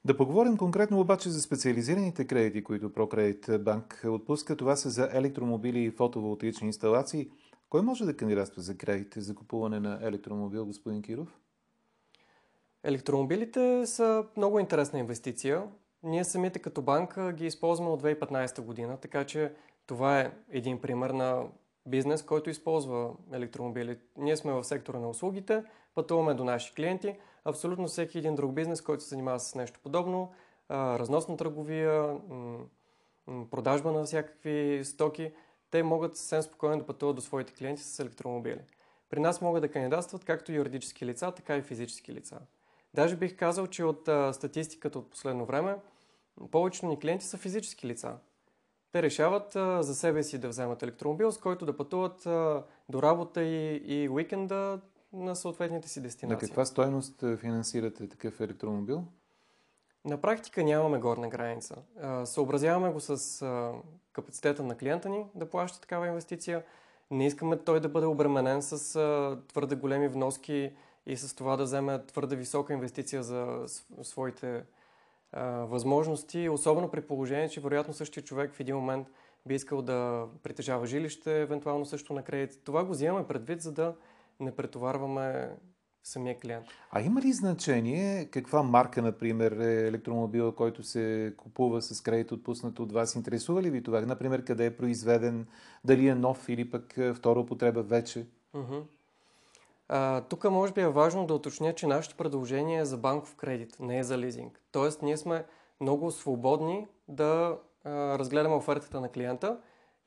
Да 0.06 0.18
поговорим 0.18 0.57
конкретно 0.57 1.00
обаче 1.00 1.30
за 1.30 1.41
специализираните 1.41 2.27
кредити, 2.27 2.63
които 2.63 2.89
ProCredit 2.89 3.57
Bank 3.57 4.09
отпуска. 4.09 4.57
Това 4.57 4.75
са 4.75 4.89
за 4.89 5.09
електромобили 5.13 5.80
и 5.80 5.91
фотоволтаични 5.91 6.68
инсталации. 6.68 7.30
Кой 7.69 7.81
може 7.81 8.06
да 8.06 8.18
кандидатства 8.18 8.62
за 8.62 8.78
кредит 8.78 9.14
за 9.18 9.36
купуване 9.36 9.80
на 9.80 10.00
електромобил, 10.02 10.66
господин 10.66 11.02
Киров? 11.02 11.40
Електромобилите 12.84 13.86
са 13.86 14.25
много 14.38 14.60
интересна 14.60 15.00
инвестиция. 15.00 15.64
Ние 16.04 16.24
самите 16.24 16.60
като 16.60 16.81
банка 16.81 17.34
ги 17.34 17.46
използваме 17.46 17.92
от 17.92 18.04
2015 18.04 18.62
година, 18.62 18.98
така 18.98 19.25
че 19.25 19.54
това 19.86 20.22
е 20.22 20.31
един 20.50 20.81
пример 20.81 21.10
на 21.10 21.44
бизнес, 21.86 22.24
който 22.24 22.50
използва 22.50 23.14
електромобили. 23.34 24.00
Ние 24.18 24.38
сме 24.38 24.54
в 24.54 24.64
сектора 24.64 25.00
на 25.00 25.10
услугите, 25.10 25.64
пътуваме 25.96 26.34
до 26.34 26.44
наши 26.44 26.74
клиенти. 26.74 27.16
Абсолютно 27.46 27.88
всеки 27.88 28.18
един 28.18 28.36
друг 28.36 28.54
бизнес, 28.54 28.81
който 28.81 29.04
се 29.04 29.10
занимава 29.10 29.40
с 29.40 29.56
нещо 29.56 29.80
подобно, 29.84 30.31
разносна 30.72 31.38
търговия, 31.38 32.18
продажба 33.52 33.92
на 33.92 34.04
всякакви 34.04 34.81
стоки, 34.84 35.31
те 35.72 35.84
могат 35.84 36.18
съвсем 36.18 36.42
спокойно 36.42 36.78
да 36.78 36.86
пътуват 36.86 37.16
до 37.16 37.22
своите 37.22 37.54
клиенти 37.54 37.84
с 37.84 38.00
електромобили. 38.00 38.62
При 39.10 39.19
нас 39.19 39.42
могат 39.42 39.62
да 39.62 39.72
кандидатстват 39.72 40.24
както 40.24 40.52
юридически 40.52 41.06
лица, 41.06 41.31
така 41.31 41.58
и 41.58 41.62
физически 41.62 42.14
лица. 42.14 42.40
Даже 42.94 43.16
бих 43.16 43.38
казал, 43.38 43.68
че 43.68 43.84
от 43.84 44.10
статистиката 44.36 45.00
от 45.00 45.10
последно 45.10 45.46
време, 45.46 45.75
повечето 46.52 46.86
ни 46.86 47.00
клиенти 47.00 47.25
са 47.25 47.38
физически 47.38 47.88
лица. 47.88 48.18
Те 48.92 49.04
решават 49.04 49.56
а, 49.56 49.83
за 49.83 49.95
себе 49.95 50.24
си 50.24 50.38
да 50.38 50.50
вземат 50.50 50.83
електромобил, 50.83 51.31
с 51.31 51.38
който 51.38 51.66
да 51.66 51.78
пътуват 51.78 52.26
а, 52.26 52.64
до 52.90 53.02
работа 53.02 53.44
и, 53.44 53.76
и 53.86 54.09
уикенда 54.09 54.81
на 55.14 55.36
съответните 55.36 55.90
си 55.90 56.02
дестинации. 56.02 56.45
На 56.45 56.50
каква 56.50 56.66
стойност 56.66 57.24
финансирате 57.40 58.09
такъв 58.09 58.42
електромобил? 58.42 59.04
На 60.07 60.18
практика 60.18 60.64
нямаме 60.64 60.97
горна 60.97 61.30
граница. 61.30 61.76
Съобразяваме 62.26 62.90
го 62.90 62.99
с 62.99 63.45
капацитета 64.14 64.64
на 64.64 64.78
клиента 64.78 65.09
ни 65.09 65.26
да 65.35 65.49
плаща 65.49 65.81
такава 65.81 66.07
инвестиция. 66.07 66.64
Не 67.11 67.28
искаме 67.28 67.57
той 67.57 67.80
да 67.80 67.90
бъде 67.90 68.06
обременен 68.06 68.61
с 68.61 68.94
твърде 69.47 69.76
големи 69.76 70.07
вноски 70.07 70.73
и 71.06 71.18
с 71.18 71.35
това 71.35 71.57
да 71.57 71.64
вземе 71.64 72.06
твърде 72.06 72.35
висока 72.35 72.73
инвестиция 72.73 73.23
за 73.23 73.66
своите 74.02 74.64
възможности, 75.57 76.49
особено 76.49 76.92
при 76.92 77.02
положение, 77.02 77.49
че 77.49 77.61
вероятно 77.61 77.94
същия 77.94 78.23
човек 78.23 78.54
в 78.54 78.59
един 78.59 78.76
момент 78.76 79.07
би 79.45 79.56
искал 79.56 79.81
да 79.81 80.28
притежава 80.44 80.85
жилище, 80.85 81.42
евентуално 81.42 81.85
също 81.85 82.14
на 82.14 82.23
кредит. 82.23 82.61
Това 82.64 82.83
го 82.83 82.92
взимаме 82.92 83.28
предвид, 83.28 83.61
за 83.61 83.71
да 83.71 83.95
не 84.40 84.56
претоварваме 84.56 85.56
самия 86.07 86.40
клиент. 86.40 86.66
А 86.92 87.02
има 87.02 87.21
ли 87.21 87.33
значение 87.33 88.26
каква 88.26 88.64
марка, 88.64 89.02
например, 89.02 89.52
е 89.52 89.87
електромобила, 89.87 90.56
който 90.56 90.83
се 90.83 91.33
купува 91.37 91.81
с 91.81 92.02
кредит 92.02 92.31
отпуснат 92.31 92.80
от 92.80 92.92
вас? 92.92 93.16
Интересува 93.16 93.61
ли 93.61 93.69
ви 93.69 93.83
това? 93.83 94.02
Например, 94.02 94.44
къде 94.44 94.66
е 94.66 94.78
произведен, 94.78 95.47
дали 95.85 96.07
е 96.07 96.16
нов 96.16 96.49
или 96.49 96.69
пък 96.69 96.97
е, 96.97 97.14
втора 97.14 97.40
употреба 97.40 97.81
вече? 97.81 98.28
Uh-huh. 98.56 98.83
А, 99.90 100.21
тук 100.21 100.44
може 100.44 100.73
би 100.73 100.81
е 100.81 100.87
важно 100.87 101.26
да 101.26 101.33
уточня, 101.33 101.73
че 101.73 101.87
нашето 101.87 102.16
предложение 102.16 102.80
е 102.80 102.85
за 102.85 102.97
банков 102.97 103.35
кредит, 103.35 103.76
не 103.80 103.99
е 103.99 104.04
за 104.04 104.18
лизинг. 104.18 104.61
Тоест, 104.71 105.02
ние 105.02 105.18
сме 105.18 105.45
много 105.81 106.11
свободни 106.11 106.87
да 107.07 107.57
а, 107.83 108.19
разгледаме 108.19 108.56
офертата 108.56 109.02
на 109.02 109.09
клиента 109.09 109.57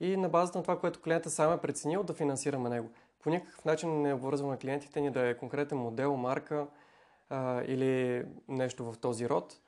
и 0.01 0.17
на 0.17 0.29
базата 0.29 0.59
на 0.59 0.63
това, 0.63 0.79
което 0.79 1.01
клиента 1.01 1.31
сам 1.31 1.53
е 1.53 1.59
преценил, 1.59 2.03
да 2.03 2.15
финансираме 2.15 2.69
него 2.69 2.91
по 3.23 3.31
никакъв 3.31 3.65
начин 3.65 4.03
не 4.03 4.15
обвързваме 4.15 4.57
клиентите 4.57 5.01
ни 5.01 5.11
да 5.11 5.29
е 5.29 5.37
конкретен 5.37 5.79
модел, 5.79 6.17
марка 6.17 6.67
а, 7.31 7.63
или 7.67 8.25
нещо 8.49 8.93
в 8.93 8.99
този 8.99 9.29
род. 9.29 9.61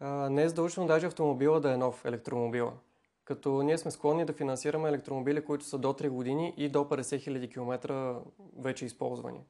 А, 0.00 0.30
не 0.30 0.42
е 0.42 0.48
задължително 0.48 0.88
даже 0.88 1.06
автомобила 1.06 1.60
да 1.60 1.72
е 1.72 1.76
нов 1.76 2.04
електромобила. 2.04 2.72
Като 3.24 3.62
ние 3.62 3.78
сме 3.78 3.90
склонни 3.90 4.24
да 4.24 4.32
финансираме 4.32 4.88
електромобили, 4.88 5.44
които 5.44 5.64
са 5.64 5.78
до 5.78 5.88
3 5.88 6.08
години 6.08 6.54
и 6.56 6.68
до 6.68 6.78
50 6.78 7.00
000 7.00 7.52
км 7.52 8.14
вече 8.58 8.84
използвани. 8.84 9.44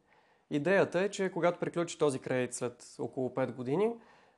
Идеята 0.51 1.01
е, 1.01 1.09
че 1.09 1.33
когато 1.33 1.59
приключи 1.59 1.99
този 1.99 2.19
кредит 2.19 2.55
след 2.55 2.97
около 2.99 3.29
5 3.29 3.53
години, 3.53 3.93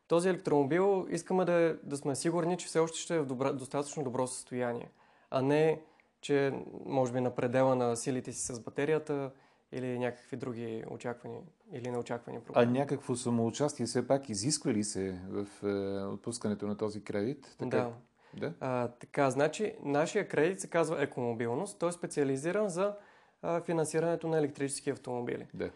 този 0.09 0.29
електромобил 0.29 1.07
искаме 1.11 1.45
да, 1.45 1.79
да 1.83 1.97
сме 1.97 2.17
сигурни, 2.17 2.57
че 2.57 2.67
все 2.67 2.79
още 2.79 2.99
ще 2.99 3.15
е 3.17 3.21
в 3.21 3.27
добра, 3.27 3.53
достатъчно 3.53 4.05
добро 4.05 4.27
състояние, 4.27 4.91
а 5.31 5.43
не, 5.43 5.83
че 6.23 6.52
може 6.87 7.12
би 7.12 7.21
на 7.21 7.35
предела 7.35 7.75
на 7.75 7.97
силите 7.97 8.33
си 8.33 8.43
с 8.52 8.61
батерията 8.61 9.31
или 9.73 9.99
някакви 9.99 10.37
други 10.37 10.85
очаквани 10.91 11.41
или 11.73 11.91
неочаквани 11.91 12.41
проблеми. 12.41 12.67
А 12.67 12.81
някакво 12.81 13.17
самоучастие 13.17 13.87
все 13.87 14.07
пак 14.07 14.29
изисква 14.29 14.73
ли 14.73 14.85
се 14.85 15.21
в 15.29 15.47
е, 15.62 16.05
отпускането 16.07 16.67
на 16.67 16.76
този 16.76 17.05
кредит? 17.05 17.57
Така, 17.59 17.76
да. 17.76 17.93
да? 18.35 18.55
А, 18.61 18.88
така, 18.88 19.31
значи 19.31 19.75
нашия 19.85 20.29
кредит 20.29 20.61
се 20.61 20.67
казва 20.67 21.02
екомобилност. 21.02 21.79
Той 21.79 21.88
е 21.88 21.93
специализиран 21.93 22.69
за 22.69 22.95
а, 23.43 23.61
финансирането 23.61 24.29
на 24.29 24.38
електрически 24.38 24.91
автомобили. 24.91 25.47
Да. 25.55 25.71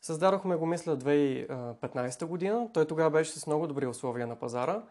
Създадохме 0.00 0.56
го, 0.56 0.66
мисля, 0.66 0.98
2015 0.98 2.24
година. 2.24 2.70
Той 2.72 2.86
тогава 2.86 3.10
беше 3.10 3.32
с 3.32 3.46
много 3.46 3.66
добри 3.66 3.86
условия 3.86 4.26
на 4.26 4.36
пазара. 4.36 4.82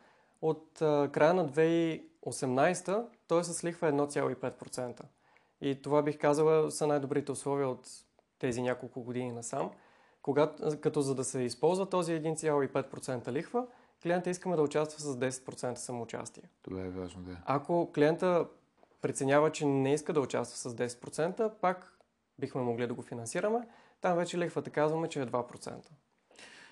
От 0.41 0.81
а, 0.81 1.09
края 1.11 1.33
на 1.33 1.49
2018 1.49 3.05
той 3.27 3.41
е 3.41 3.43
с 3.43 3.63
лихва 3.63 3.91
1,5%. 3.91 5.01
И 5.61 5.81
това 5.81 6.01
бих 6.01 6.19
казала 6.19 6.71
са 6.71 6.87
най-добрите 6.87 7.31
условия 7.31 7.69
от 7.69 7.87
тези 8.39 8.61
няколко 8.61 9.03
години 9.03 9.31
насам. 9.31 9.71
Когато, 10.21 10.79
като 10.81 11.01
за 11.01 11.15
да 11.15 11.23
се 11.23 11.41
използва 11.41 11.89
този 11.89 12.11
1,5% 12.11 13.31
лихва, 13.31 13.67
клиента 14.03 14.29
искаме 14.29 14.55
да 14.55 14.61
участва 14.61 14.99
с 14.99 15.15
10% 15.17 15.75
самоучастие. 15.75 16.43
Това 16.61 16.81
е 16.81 16.89
важно, 16.89 17.21
да. 17.21 17.37
Ако 17.45 17.91
клиента 17.91 18.47
преценява, 19.01 19.51
че 19.51 19.65
не 19.65 19.93
иска 19.93 20.13
да 20.13 20.21
участва 20.21 20.69
с 20.69 20.75
10%, 20.75 21.51
пак 21.61 21.97
бихме 22.39 22.61
могли 22.61 22.87
да 22.87 22.93
го 22.93 23.01
финансираме. 23.01 23.67
Там 24.01 24.17
вече 24.17 24.37
лихвата 24.37 24.69
казваме, 24.69 25.09
че 25.09 25.21
е 25.21 25.25
2%. 25.25 25.87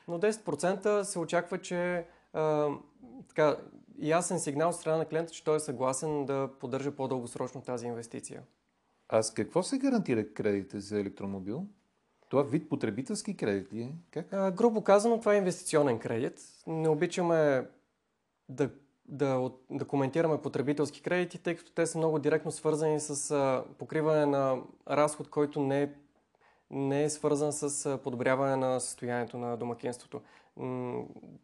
Но 0.07 0.19
10% 0.19 1.01
се 1.01 1.19
очаква, 1.19 1.57
че 1.57 2.05
а, 2.33 2.69
така, 3.27 3.57
ясен 4.01 4.39
сигнал 4.39 4.69
от 4.69 4.75
страна 4.75 4.97
на 4.97 5.05
клиента, 5.05 5.33
че 5.33 5.43
той 5.43 5.55
е 5.55 5.59
съгласен 5.59 6.25
да 6.25 6.49
поддържа 6.59 6.91
по-дългосрочно 6.91 7.61
тази 7.61 7.87
инвестиция. 7.87 8.43
А 9.09 9.23
с 9.23 9.33
какво 9.33 9.63
се 9.63 9.77
гарантира 9.77 10.33
кредите 10.33 10.79
за 10.79 10.99
електромобил? 10.99 11.65
Това 12.29 12.43
вид 12.43 12.69
потребителски 12.69 13.37
кредит 13.37 13.73
ли 13.73 13.81
е? 13.81 13.91
Как? 14.11 14.33
А, 14.33 14.51
грубо 14.51 14.83
казано, 14.83 15.19
това 15.19 15.33
е 15.33 15.37
инвестиционен 15.37 15.99
кредит. 15.99 16.39
Не 16.67 16.89
обичаме 16.89 17.67
да, 18.49 18.69
да, 19.05 19.51
да 19.69 19.85
коментираме 19.85 20.41
потребителски 20.41 21.01
кредити, 21.01 21.37
тъй 21.37 21.55
като 21.55 21.71
те 21.71 21.87
са 21.87 21.97
много 21.97 22.19
директно 22.19 22.51
свързани 22.51 22.99
с 22.99 23.31
а, 23.31 23.63
покриване 23.77 24.25
на 24.25 24.61
разход, 24.89 25.29
който 25.29 25.59
не 25.59 25.83
е, 25.83 25.89
не 26.69 27.03
е 27.03 27.09
свързан 27.09 27.53
с 27.53 27.85
а, 27.85 27.97
подобряване 27.97 28.55
на 28.55 28.79
състоянието 28.79 29.37
на 29.37 29.57
домакинството. 29.57 30.21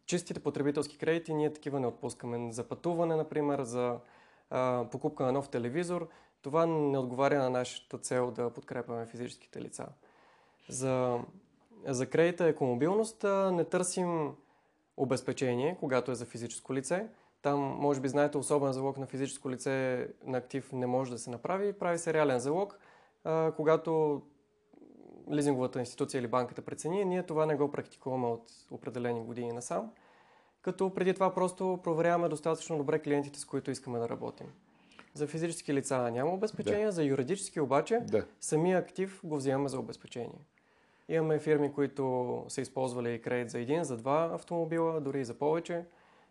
Чистите 0.05 0.39
потребителски 0.39 0.97
кредити 0.97 1.33
ние 1.33 1.53
такива 1.53 1.79
не 1.79 1.87
отпускаме. 1.87 2.51
За 2.51 2.63
пътуване, 2.63 3.15
например, 3.15 3.63
за 3.63 3.99
покупка 4.91 5.23
на 5.23 5.31
нов 5.31 5.49
телевизор– 5.49 6.07
това 6.41 6.65
не 6.65 6.97
отговаря 6.97 7.39
на 7.39 7.49
нашата 7.49 7.97
цел 7.97 8.31
да 8.31 8.49
подкрепяме 8.49 9.05
физическите 9.05 9.61
лица. 9.61 9.87
За, 10.69 11.19
за 11.85 12.09
кредита 12.09 12.45
екомобилност 12.45 13.23
не 13.51 13.63
търсим 13.63 14.35
обезпечение, 14.97 15.77
когато 15.79 16.11
е 16.11 16.15
за 16.15 16.25
физическо 16.25 16.73
лице. 16.73 17.07
Там, 17.41 17.59
може 17.59 18.01
би 18.01 18.07
знаете, 18.07 18.37
особен 18.37 18.73
залог 18.73 18.97
на 18.97 19.05
физическо 19.05 19.49
лице 19.49 20.07
на 20.25 20.37
актив 20.37 20.71
не 20.71 20.87
може 20.87 21.11
да 21.11 21.17
се 21.17 21.29
направи. 21.29 21.73
Прави 21.73 21.97
се 21.97 22.13
реален 22.13 22.39
залог, 22.39 22.79
когато 23.55 24.21
лизинговата 25.31 25.79
институция 25.79 26.19
или 26.19 26.27
банката 26.27 26.61
прецени. 26.61 27.05
Ние 27.05 27.23
това 27.23 27.45
не 27.45 27.55
го 27.55 27.71
практикуваме 27.71 28.27
от 28.27 28.51
определени 28.71 29.21
години 29.21 29.51
насам. 29.51 29.91
Като 30.61 30.93
преди 30.93 31.13
това 31.13 31.33
просто 31.33 31.79
проверяваме 31.83 32.29
достатъчно 32.29 32.77
добре 32.77 32.99
клиентите, 32.99 33.39
с 33.39 33.45
които 33.45 33.71
искаме 33.71 33.99
да 33.99 34.09
работим. 34.09 34.47
За 35.13 35.27
физически 35.27 35.73
лица 35.73 36.11
няма 36.11 36.31
обезпечение, 36.31 36.85
да. 36.85 36.91
за 36.91 37.03
юридически 37.03 37.59
обаче 37.59 37.99
да. 37.99 38.25
самия 38.39 38.79
актив 38.79 39.21
го 39.23 39.35
вземаме 39.35 39.69
за 39.69 39.79
обезпечение. 39.79 40.39
Имаме 41.09 41.39
фирми, 41.39 41.73
които 41.73 42.45
са 42.47 42.61
използвали 42.61 43.21
кредит 43.21 43.49
за 43.49 43.59
един, 43.59 43.83
за 43.83 43.97
два 43.97 44.31
автомобила, 44.33 45.01
дори 45.01 45.21
и 45.21 45.25
за 45.25 45.33
повече. 45.33 45.85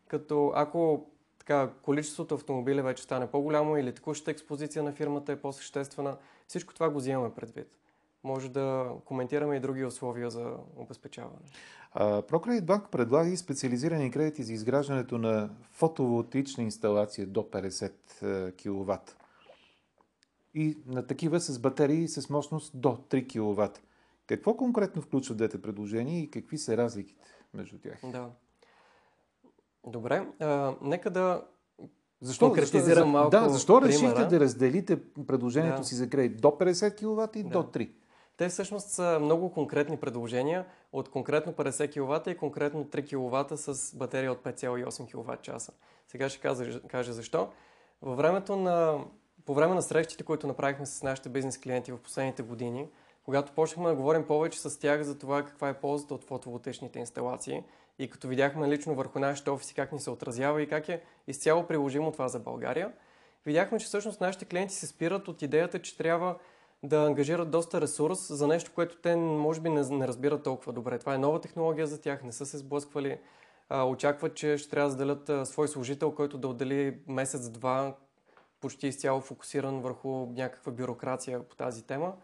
Като 0.08 0.52
ако 0.54 1.06
така, 1.38 1.70
количеството 1.82 2.34
автомобили 2.34 2.82
вече 2.82 3.02
стане 3.02 3.26
по-голямо 3.26 3.76
или 3.76 3.94
текущата 3.94 4.30
експозиция 4.30 4.82
на 4.82 4.92
фирмата 4.92 5.32
е 5.32 5.40
по-съществена, 5.40 6.16
всичко 6.46 6.74
това 6.74 6.90
го 6.90 6.98
взимаме 6.98 7.34
предвид. 7.34 7.78
Може 8.26 8.49
да 8.49 8.92
коментираме 9.04 9.56
и 9.56 9.61
други 9.61 9.85
условия 9.85 10.30
за 10.30 10.52
обезпечаване. 10.76 11.38
ProCredit 11.97 12.61
Bank 12.61 12.88
предлага 12.88 13.28
и 13.28 13.37
специализирани 13.37 14.11
кредити 14.11 14.42
за 14.42 14.52
изграждането 14.52 15.18
на 15.18 15.50
фотоволтична 15.73 16.64
инсталация 16.64 17.26
до 17.26 17.40
50 17.40 17.92
е, 18.23 18.52
кВт. 18.52 19.16
И 20.54 20.78
на 20.87 21.06
такива 21.06 21.40
с 21.40 21.59
батерии 21.59 22.09
с 22.09 22.30
мощност 22.30 22.73
до 22.75 22.88
3 22.88 23.28
кВт. 23.28 23.83
Какво 24.26 24.56
конкретно 24.56 25.02
включва 25.02 25.35
двете 25.35 25.62
предложения 25.62 26.23
и 26.23 26.30
какви 26.30 26.59
са 26.59 26.76
разликите 26.76 27.28
между 27.54 27.78
тях? 27.78 27.99
Да. 28.04 28.30
Добре, 29.87 30.28
а, 30.40 30.75
нека 30.83 31.11
да 31.11 31.42
защо, 32.21 32.47
конкретизирам 32.47 33.11
малко 33.11 33.30
Да, 33.30 33.49
защо 33.49 33.83
решихте 33.83 34.25
да 34.25 34.40
разделите 34.40 35.02
предложението 35.26 35.80
да. 35.80 35.85
си 35.85 35.95
за 35.95 36.11
кредит 36.11 36.40
до 36.40 36.49
50 36.49 36.97
кВт 36.97 37.37
и 37.37 37.42
да. 37.42 37.49
до 37.49 37.62
3? 37.62 37.90
Те 38.36 38.48
всъщност 38.48 38.88
са 38.88 39.18
много 39.20 39.52
конкретни 39.52 39.96
предложения 39.96 40.66
от 40.92 41.08
конкретно 41.08 41.52
50 41.52 41.90
кВт 41.90 42.26
и 42.26 42.36
конкретно 42.36 42.84
3 42.84 43.06
кВт 43.06 43.58
с 43.58 43.96
батерия 43.96 44.32
от 44.32 44.42
5,8 44.42 45.12
кВт 45.12 45.42
часа. 45.42 45.72
Сега 46.08 46.28
ще 46.28 46.40
кажа, 46.40 46.80
кажа 46.80 47.12
защо. 47.12 47.48
Във 48.02 48.16
времето 48.16 48.56
на, 48.56 49.04
по 49.46 49.54
време 49.54 49.74
на 49.74 49.82
срещите, 49.82 50.24
които 50.24 50.46
направихме 50.46 50.86
с 50.86 51.02
нашите 51.02 51.28
бизнес 51.28 51.58
клиенти 51.58 51.92
в 51.92 51.98
последните 51.98 52.42
години, 52.42 52.88
когато 53.24 53.52
почнахме 53.52 53.90
да 53.90 53.96
говорим 53.96 54.26
повече 54.26 54.60
с 54.60 54.78
тях 54.78 55.02
за 55.02 55.18
това 55.18 55.44
каква 55.44 55.68
е 55.68 55.80
ползата 55.80 56.14
от 56.14 56.24
фотоволтичните 56.24 56.98
инсталации 56.98 57.62
и 57.98 58.10
като 58.10 58.28
видяхме 58.28 58.68
лично 58.68 58.94
върху 58.94 59.18
нашите 59.18 59.50
офиси 59.50 59.74
как 59.74 59.92
ни 59.92 60.00
се 60.00 60.10
отразява 60.10 60.62
и 60.62 60.68
как 60.68 60.88
е 60.88 61.02
изцяло 61.26 61.66
приложимо 61.66 62.12
това 62.12 62.28
за 62.28 62.38
България, 62.38 62.92
видяхме, 63.46 63.78
че 63.78 63.86
всъщност 63.86 64.20
нашите 64.20 64.44
клиенти 64.44 64.74
се 64.74 64.86
спират 64.86 65.28
от 65.28 65.42
идеята, 65.42 65.82
че 65.82 65.96
трябва 65.96 66.36
да 66.83 67.04
ангажират 67.04 67.50
доста 67.50 67.80
ресурс 67.80 68.33
за 68.33 68.47
нещо, 68.47 68.73
което 68.75 68.97
те 68.97 69.16
може 69.16 69.61
би 69.61 69.68
не, 69.68 69.83
не 69.90 70.09
разбират 70.09 70.42
толкова 70.42 70.73
добре. 70.73 70.99
Това 70.99 71.14
е 71.14 71.18
нова 71.18 71.40
технология 71.40 71.87
за 71.87 72.00
тях, 72.00 72.23
не 72.25 72.33
са 72.33 72.47
се 72.47 72.59
сблъсквали. 72.59 73.18
А, 73.68 73.85
очакват, 73.85 74.35
че 74.35 74.59
ще 74.59 74.71
трябва 74.71 74.87
да 74.87 74.90
заделят 74.90 75.28
а, 75.28 75.47
свой 75.47 75.68
служител, 75.68 76.12
който 76.12 76.38
да 76.38 76.49
отдели 76.49 76.99
месец-два 77.09 77.95
почти 78.61 78.87
изцяло 78.87 79.21
фокусиран 79.21 79.80
върху 79.80 80.26
някаква 80.26 80.73
бюрокрация 80.73 81.42
по 81.49 81.56
тази 81.56 81.87
тема. 81.87 82.14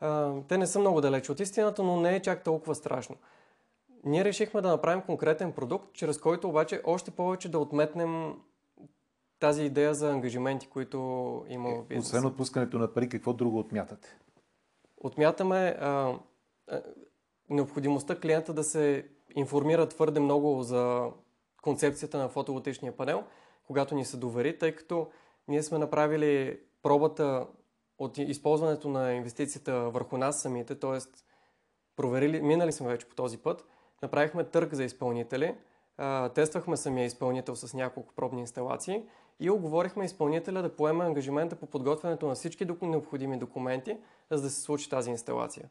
А, 0.00 0.32
те 0.48 0.58
не 0.58 0.66
са 0.66 0.78
много 0.78 1.00
далече 1.00 1.32
от 1.32 1.40
истината, 1.40 1.82
но 1.82 2.00
не 2.00 2.16
е 2.16 2.22
чак 2.22 2.44
толкова 2.44 2.74
страшно. 2.74 3.16
Ние 4.04 4.24
решихме 4.24 4.60
да 4.60 4.68
направим 4.68 5.02
конкретен 5.02 5.52
продукт, 5.52 5.92
чрез 5.92 6.18
който 6.18 6.48
обаче 6.48 6.80
още 6.84 7.10
повече 7.10 7.48
да 7.48 7.58
отметнем 7.58 8.34
тази 9.46 9.64
идея 9.64 9.94
за 9.94 10.10
ангажименти, 10.10 10.66
които 10.66 10.98
има 11.48 11.70
в 11.70 11.84
бизнеса. 11.84 12.16
Освен 12.16 12.30
отпускането 12.30 12.78
на 12.78 12.92
пари, 12.92 13.08
какво 13.08 13.32
друго 13.32 13.58
отмятате? 13.58 14.18
Отмятаме 14.96 15.76
а, 15.80 16.14
а, 16.68 16.82
необходимостта 17.50 18.20
клиента 18.20 18.52
да 18.52 18.64
се 18.64 19.08
информира 19.36 19.88
твърде 19.88 20.20
много 20.20 20.62
за 20.62 21.10
концепцията 21.62 22.18
на 22.18 22.28
фотоволтичния 22.28 22.96
панел, 22.96 23.24
когато 23.66 23.94
ни 23.94 24.04
се 24.04 24.16
довери, 24.16 24.58
тъй 24.58 24.74
като 24.74 25.08
ние 25.48 25.62
сме 25.62 25.78
направили 25.78 26.60
пробата 26.82 27.46
от 27.98 28.18
използването 28.18 28.88
на 28.88 29.12
инвестицията 29.12 29.90
върху 29.90 30.16
нас 30.16 30.42
самите, 30.42 30.74
т.е. 30.74 30.98
проверили, 31.96 32.42
минали 32.42 32.72
сме 32.72 32.88
вече 32.88 33.08
по 33.08 33.14
този 33.14 33.38
път, 33.38 33.64
направихме 34.02 34.44
търг 34.44 34.74
за 34.74 34.84
изпълнители, 34.84 35.54
а, 35.98 36.28
тествахме 36.28 36.76
самия 36.76 37.04
изпълнител 37.04 37.56
с 37.56 37.74
няколко 37.74 38.14
пробни 38.14 38.40
инсталации 38.40 39.02
и 39.40 39.50
оговорихме 39.50 40.04
изпълнителя 40.04 40.62
да 40.62 40.76
поеме 40.76 41.04
ангажимента 41.04 41.56
по 41.56 41.66
подготвянето 41.66 42.26
на 42.26 42.34
всички 42.34 42.66
необходими 42.82 43.38
документи, 43.38 43.96
за 44.30 44.42
да 44.42 44.50
се 44.50 44.60
случи 44.60 44.90
тази 44.90 45.10
инсталация. 45.10 45.68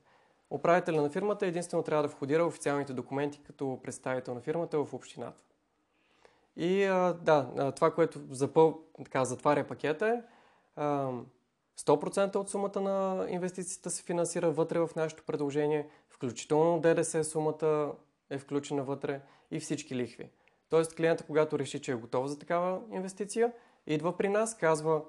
Управителя 0.50 1.02
на 1.02 1.10
фирмата 1.10 1.46
единствено 1.46 1.84
трябва 1.84 2.04
да 2.04 2.10
входира 2.10 2.46
официалните 2.46 2.94
документи 2.94 3.42
като 3.48 3.80
представител 3.84 4.34
на 4.34 4.42
фирмата 4.42 4.86
в 4.86 4.94
общината. 4.94 5.44
И 6.56 6.86
да, 7.22 7.72
това, 7.76 7.92
което 7.92 8.20
запъл, 8.30 8.80
така, 9.04 9.26
затваря 9.26 9.68
пакета 9.68 10.08
е 10.08 10.22
а, 10.76 11.12
100% 11.80 12.36
от 12.36 12.50
сумата 12.50 12.82
на 12.82 13.28
инвестицията 13.30 13.90
се 13.90 14.04
финансира 14.04 14.52
вътре 14.52 14.80
в 14.80 14.90
нашето 14.96 15.24
предложение, 15.24 15.90
включително 16.10 16.80
ДДС 16.80 17.24
сумата 17.24 17.92
е 18.30 18.38
включена 18.38 18.84
вътре 18.84 19.22
и 19.52 19.60
всички 19.60 19.96
лихви. 19.96 20.30
Тоест 20.70 20.96
клиента, 20.96 21.24
когато 21.24 21.60
реши, 21.60 21.82
че 21.82 21.92
е 21.92 21.96
готов 21.96 22.28
за 22.28 22.40
такава 22.40 22.82
инвестиция, 22.92 23.52
идва 23.88 24.18
при 24.18 24.30
нас, 24.30 24.58
казва 24.58 25.02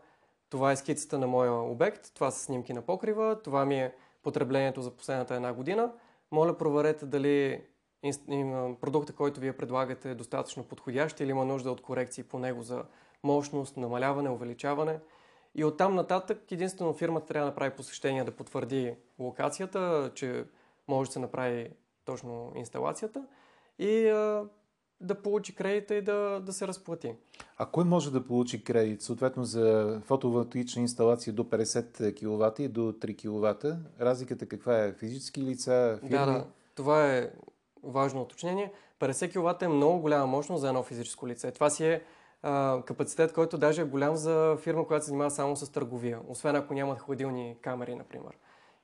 това 0.50 0.72
е 0.72 0.76
скицата 0.76 1.18
на 1.18 1.26
моя 1.26 1.52
обект, 1.52 2.14
това 2.14 2.30
са 2.30 2.44
снимки 2.44 2.72
на 2.72 2.82
покрива, 2.82 3.42
това 3.42 3.64
ми 3.64 3.80
е 3.80 3.94
потреблението 4.22 4.82
за 4.82 4.90
последната 4.90 5.34
една 5.34 5.52
година. 5.52 5.92
моля 6.30 6.58
проверете 6.58 7.06
дали 7.06 7.62
продукта, 8.80 9.12
който 9.12 9.40
вие 9.40 9.56
предлагате 9.56 10.10
е 10.10 10.14
достатъчно 10.14 10.64
подходящ 10.64 11.20
или 11.20 11.30
има 11.30 11.44
нужда 11.44 11.70
от 11.70 11.82
корекции 11.82 12.25
по 12.25 12.38
него 12.38 12.62
за 12.62 12.84
мощност, 13.22 13.76
намаляване, 13.76 14.30
увеличаване. 14.30 15.00
И 15.54 15.64
оттам 15.64 15.94
нататък 15.94 16.52
единствено 16.52 16.94
фирмата 16.94 17.26
трябва 17.26 17.44
да 17.44 17.50
направи 17.50 17.76
посещение 17.76 18.25
да 18.25 18.36
потвърди 18.36 18.94
локацията, 19.18 20.10
че 20.14 20.44
може 20.88 21.08
да 21.10 21.12
се 21.12 21.18
направи 21.18 21.70
точно 22.04 22.52
инсталацията 22.56 23.26
и 23.78 24.10
да 25.00 25.15
получи 25.15 25.55
кредита 25.55 25.95
и 25.95 26.03
да, 26.03 26.41
да 26.41 26.53
се 26.53 26.69
разплати. 26.69 27.15
А 27.57 27.67
кой 27.67 27.85
може 27.85 28.12
да 28.12 28.25
получи 28.25 28.65
кредит? 28.65 29.03
Съответно 29.03 29.45
за 29.45 29.99
фотоволтаична 30.05 30.83
инсталация 30.83 31.33
до 31.33 31.45
50 31.45 32.17
кВт 32.17 32.59
и 32.59 32.69
до 32.69 32.93
3 32.93 33.17
кВт. 33.17 33.65
Разликата 34.00 34.47
каква 34.47 34.79
е? 34.79 34.93
Физически 34.93 35.43
лица, 35.43 35.99
фирми? 36.00 36.11
Да, 36.11 36.26
да. 36.26 36.47
Това 36.75 37.12
е 37.12 37.31
важно 37.83 38.23
уточнение. 38.23 38.73
50 39.00 39.31
кВт 39.31 39.62
е 39.62 39.69
много 39.69 40.00
голяма 40.00 40.26
мощност 40.26 40.61
за 40.61 40.69
едно 40.69 40.83
физическо 40.83 41.29
лице. 41.29 41.50
Това 41.50 41.71
си 41.71 41.87
е 41.87 42.03
а, 42.43 42.83
капацитет, 42.87 43.33
който 43.33 43.59
даже 43.59 43.83
е 43.83 43.85
голям 43.85 44.17
за 44.17 44.57
фирма, 44.61 44.87
която 44.87 45.05
се 45.05 45.09
занимава 45.09 45.31
само 45.31 45.57
с 45.57 45.73
търговия. 45.73 46.21
Освен 46.29 46.57
ако 46.57 46.75
нямат 46.75 46.99
хладилни 46.99 47.57
камери, 47.62 47.95
например, 47.95 48.33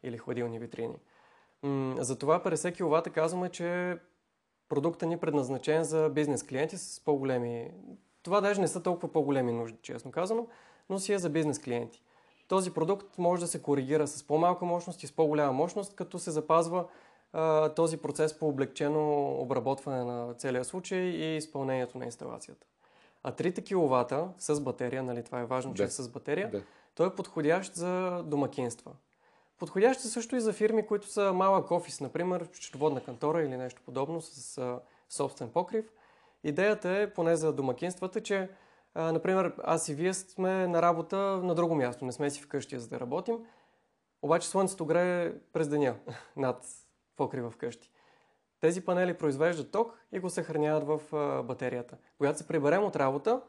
или 0.02 0.18
хладилни 0.18 0.58
витрини. 0.58 0.94
М- 1.62 1.94
затова 1.98 2.42
50 2.42 2.74
кВт 2.74 3.12
казваме, 3.12 3.48
че 3.48 3.98
продукта 4.72 5.06
ни 5.06 5.14
е 5.14 5.16
предназначен 5.16 5.84
за 5.84 6.08
бизнес 6.08 6.42
клиенти 6.42 6.78
с 6.78 7.00
по-големи... 7.04 7.70
Това 8.22 8.40
даже 8.40 8.60
не 8.60 8.68
са 8.68 8.82
толкова 8.82 9.12
по-големи 9.12 9.52
нужди, 9.52 9.78
честно 9.82 10.10
казано, 10.10 10.46
но 10.90 10.98
си 10.98 11.12
е 11.12 11.18
за 11.18 11.30
бизнес 11.30 11.58
клиенти. 11.58 12.02
Този 12.48 12.74
продукт 12.74 13.18
може 13.18 13.42
да 13.42 13.48
се 13.48 13.62
коригира 13.62 14.06
с 14.06 14.26
по-малка 14.26 14.64
мощност 14.64 15.02
и 15.02 15.06
с 15.06 15.12
по-голяма 15.12 15.52
мощност, 15.52 15.94
като 15.94 16.18
се 16.18 16.30
запазва 16.30 16.84
а, 17.32 17.68
този 17.68 17.96
процес 17.96 18.38
по 18.38 18.48
облегчено 18.48 19.34
обработване 19.40 20.04
на 20.04 20.34
целия 20.34 20.64
случай 20.64 21.00
и 21.00 21.36
изпълнението 21.36 21.98
на 21.98 22.04
инсталацията. 22.04 22.66
А 23.22 23.32
3 23.32 23.64
кВт 23.64 24.34
с 24.38 24.60
батерия, 24.60 25.02
нали, 25.02 25.22
това 25.24 25.40
е 25.40 25.44
важно, 25.46 25.74
че 25.74 25.82
да. 25.82 25.86
е 25.86 25.90
с 25.90 26.08
батерия, 26.08 26.50
да. 26.50 26.62
той 26.94 27.06
е 27.06 27.14
подходящ 27.14 27.74
за 27.74 28.22
домакинства. 28.26 28.92
Подходящ 29.62 30.00
е 30.00 30.08
също 30.08 30.36
и 30.36 30.40
за 30.40 30.52
фирми, 30.52 30.86
които 30.86 31.06
са 31.06 31.32
малък 31.32 31.70
офис, 31.70 32.00
например, 32.00 32.48
счетоводна 32.52 33.00
кантора 33.00 33.42
или 33.42 33.56
нещо 33.56 33.82
подобно 33.84 34.20
с 34.20 34.80
собствен 35.08 35.50
покрив. 35.50 35.92
Идеята 36.44 36.90
е, 36.90 37.12
поне 37.12 37.36
за 37.36 37.52
домакинствата, 37.52 38.20
че, 38.20 38.48
например, 38.94 39.54
аз 39.64 39.88
и 39.88 39.94
вие 39.94 40.14
сме 40.14 40.66
на 40.66 40.82
работа 40.82 41.16
на 41.16 41.54
друго 41.54 41.74
място, 41.74 42.04
не 42.04 42.12
сме 42.12 42.30
си 42.30 42.42
вкъщи 42.42 42.78
за 42.78 42.88
да 42.88 43.00
работим, 43.00 43.38
обаче 44.22 44.48
слънцето 44.48 44.86
грее 44.86 45.32
през 45.52 45.68
деня 45.68 45.96
над 46.36 46.64
покрива 47.16 47.50
вкъщи. 47.50 47.90
Тези 48.60 48.84
панели 48.84 49.14
произвеждат 49.14 49.70
ток 49.70 49.98
и 50.12 50.18
го 50.18 50.30
съхраняват 50.30 50.84
в 50.84 51.00
батерията. 51.42 51.96
Когато 52.18 52.38
се 52.38 52.46
приберем 52.46 52.84
от 52.84 52.96
работа, 52.96 53.40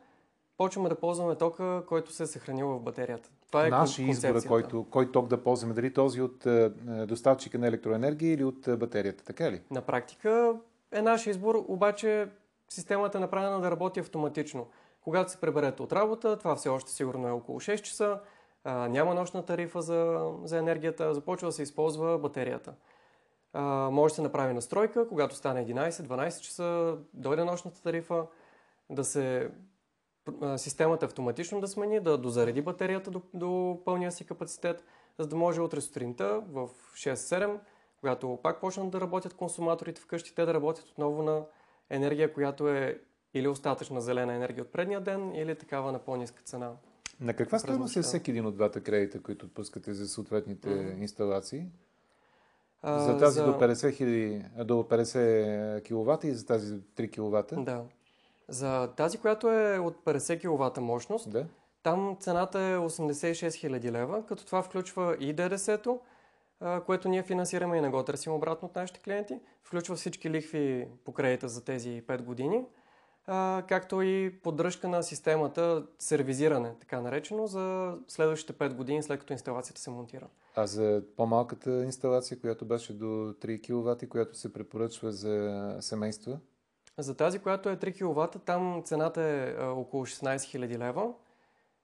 почваме 0.58 0.90
да 0.90 0.96
ползваме 0.96 1.36
тока, 1.36 1.84
който 1.88 2.12
се 2.12 2.24
е 2.24 2.28
съхранил 2.28 2.68
в 2.68 2.80
батерията. 2.80 3.30
Това 3.48 3.68
е 3.68 3.70
Наш 3.70 4.00
избор, 4.00 4.48
който, 4.48 4.86
кой 4.90 5.12
ток 5.12 5.28
да 5.28 5.44
ползваме, 5.44 5.74
дали 5.74 5.94
този 5.94 6.22
от 6.22 6.46
е, 6.46 6.70
доставчика 7.08 7.60
на 7.60 7.68
електроенергия 7.68 8.34
или 8.34 8.44
от 8.44 8.68
е, 8.68 8.78
батерията, 8.78 9.24
така 9.24 9.52
ли? 9.52 9.62
На 9.72 9.82
практика 9.82 10.56
е 10.92 11.02
наш 11.02 11.28
избор, 11.28 11.66
обаче 11.68 12.28
системата 12.70 13.18
е 13.18 13.22
направена 13.22 13.62
да 13.62 13.72
работи 13.72 14.00
автоматично. 14.00 14.68
Когато 15.02 15.32
се 15.32 15.42
приберете 15.42 15.82
от 15.82 15.94
работа, 15.94 16.38
това 16.38 16.56
все 16.56 16.70
още 16.70 16.92
сигурно 16.92 17.28
е 17.28 17.32
около 17.32 17.60
6 17.60 17.82
часа, 17.82 18.20
а, 18.64 18.88
няма 18.88 19.14
нощна 19.14 19.46
тарифа 19.46 19.82
за, 19.82 20.32
за 20.44 20.58
енергията, 20.58 21.14
започва 21.14 21.48
да 21.48 21.52
се 21.52 21.64
използва 21.64 22.18
батерията. 22.18 22.74
А, 23.54 23.62
може 23.92 24.12
да 24.12 24.16
се 24.16 24.22
направи 24.22 24.54
настройка, 24.54 25.08
когато 25.08 25.36
стане 25.36 25.68
11-12 25.68 26.40
часа, 26.40 26.98
дойде 27.14 27.44
нощната 27.44 27.82
тарифа, 27.82 28.26
да 28.90 29.04
се 29.04 29.50
системата 30.58 31.06
автоматично 31.06 31.62
да 31.62 31.68
смени, 31.68 32.00
да 32.00 32.18
дозареди 32.18 32.62
батерията 32.62 33.12
до, 33.12 33.22
до 33.34 33.82
пълния 33.86 34.12
си 34.12 34.26
капацитет, 34.26 34.84
за 35.20 35.28
да 35.28 35.36
може 35.36 35.62
утре 35.62 35.82
сутринта 35.82 36.44
в 36.50 36.70
6-7, 36.94 37.60
когато 38.00 38.40
пак 38.44 38.62
почнат 38.62 38.90
да 38.90 39.02
работят 39.02 39.34
консуматорите 39.34 40.02
вкъщи, 40.02 40.36
те 40.36 40.46
да 40.46 40.54
работят 40.54 40.86
отново 40.86 41.24
на 41.24 41.46
енергия, 41.90 42.34
която 42.34 42.70
е 42.70 43.00
или 43.34 43.48
остатъчна 43.48 44.02
зелена 44.02 44.34
енергия 44.34 44.64
от 44.64 44.72
предния 44.72 45.02
ден, 45.02 45.36
или 45.36 45.56
такава 45.56 45.92
на 45.92 46.00
по-ниска 46.00 46.42
цена. 46.42 46.72
На 47.20 47.34
каква 47.34 47.60
стоеност 47.60 47.96
е 47.96 48.02
всеки 48.02 48.32
един 48.32 48.46
от 48.46 48.56
двата 48.56 48.82
кредита, 48.82 49.22
които 49.22 49.46
отпускате 49.46 49.94
за 49.94 50.08
съответните 50.08 50.70
mm-hmm. 50.70 51.02
инсталации? 51.02 51.66
за 52.84 53.18
тази 53.18 53.40
за... 53.40 53.46
до 53.46 53.52
50, 53.52 54.64
до 54.64 54.74
50 54.74 55.84
кВт 55.84 56.24
и 56.24 56.32
за 56.32 56.46
тази 56.46 56.74
3 56.74 57.12
кВт? 57.12 57.66
Да. 57.66 57.84
За 58.50 58.90
тази, 58.98 59.18
която 59.18 59.52
е 59.52 59.78
от 59.78 60.06
50 60.06 60.40
кВт 60.40 60.78
мощност, 60.78 61.30
да. 61.30 61.46
там 61.84 62.18
цената 62.20 62.60
е 62.60 62.78
86 62.78 63.48
000 63.48 63.92
лева, 63.92 64.26
като 64.26 64.46
това 64.46 64.64
включва 64.64 65.18
и 65.20 65.34
ДДС-то, 65.34 66.00
което 66.86 67.10
ние 67.10 67.24
финансираме 67.24 67.78
и 67.78 67.82
не 67.82 67.90
го 67.90 68.04
търсим 68.04 68.34
обратно 68.34 68.68
от 68.68 68.76
нашите 68.76 69.00
клиенти. 69.00 69.40
Включва 69.64 69.96
всички 69.96 70.30
лихви 70.30 70.88
по 71.06 71.14
кредита 71.14 71.48
за 71.48 71.64
тези 71.64 72.04
5 72.08 72.22
години, 72.22 72.66
както 73.68 74.02
и 74.02 74.40
поддръжка 74.44 74.88
на 74.88 75.04
системата, 75.04 75.86
сервизиране, 76.00 76.76
така 76.80 77.02
наречено, 77.02 77.48
за 77.48 77.98
следващите 78.08 78.54
5 78.54 78.74
години, 78.74 79.04
след 79.04 79.20
като 79.20 79.34
инсталацията 79.34 79.82
се 79.82 79.90
монтира. 79.90 80.28
А 80.56 80.68
за 80.68 81.04
по-малката 81.18 81.84
инсталация, 81.84 82.40
която 82.40 82.66
беше 82.66 82.94
до 82.94 83.06
3 83.06 83.62
кВт, 83.62 84.10
която 84.10 84.38
се 84.38 84.54
препоръчва 84.54 85.12
за 85.12 85.78
семейства? 85.80 86.40
За 86.98 87.18
тази, 87.18 87.40
която 87.40 87.70
е 87.70 87.78
3 87.78 87.94
кВт, 87.94 88.44
там 88.46 88.82
цената 88.86 89.22
е 89.22 89.56
а, 89.60 89.70
около 89.70 90.06
16 90.06 90.36
000 90.36 90.78
лева, 90.78 91.14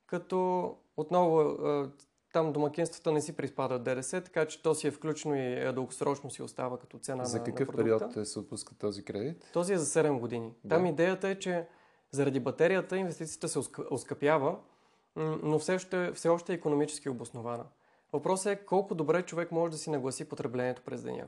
като 0.08 0.76
отново 0.98 1.40
а, 1.40 1.90
там 2.34 2.54
домакинствата 2.54 3.12
не 3.12 3.22
си 3.22 3.36
приспадат 3.36 3.84
ДДС, 3.84 4.22
така 4.22 4.46
че 4.46 4.64
то 4.64 4.76
си 4.76 4.88
е 4.88 4.92
включено 4.92 5.36
и 5.36 5.40
е 5.40 5.72
дългосрочно 5.72 6.32
си 6.32 6.42
остава 6.42 6.78
като 6.78 7.00
цена 7.00 7.26
За 7.26 7.38
на 7.38 7.44
какъв 7.44 7.68
на 7.68 7.76
период 7.76 8.28
се 8.28 8.40
отпуска 8.40 8.76
този 8.76 9.04
кредит? 9.04 9.50
Този 9.54 9.74
е 9.74 9.78
за 9.78 10.04
7 10.04 10.20
години. 10.20 10.54
Да. 10.64 10.76
Там 10.76 10.86
идеята 10.86 11.30
е, 11.30 11.40
че 11.40 11.68
заради 12.12 12.40
батерията 12.40 12.98
инвестицията 12.98 13.48
се 13.48 13.60
оскъпява, 13.92 14.58
но 15.44 15.60
все 15.60 15.76
още, 15.76 16.12
все 16.12 16.30
още 16.30 16.52
е 16.52 16.56
економически 16.56 17.10
обоснована. 17.10 17.66
Въпросът 18.14 18.54
е 18.54 18.66
колко 18.66 18.96
добре 18.96 19.24
човек 19.24 19.52
може 19.52 19.72
да 19.72 19.78
си 19.78 19.90
нагласи 19.90 20.30
потреблението 20.30 20.82
през 20.82 21.04
деня. 21.04 21.26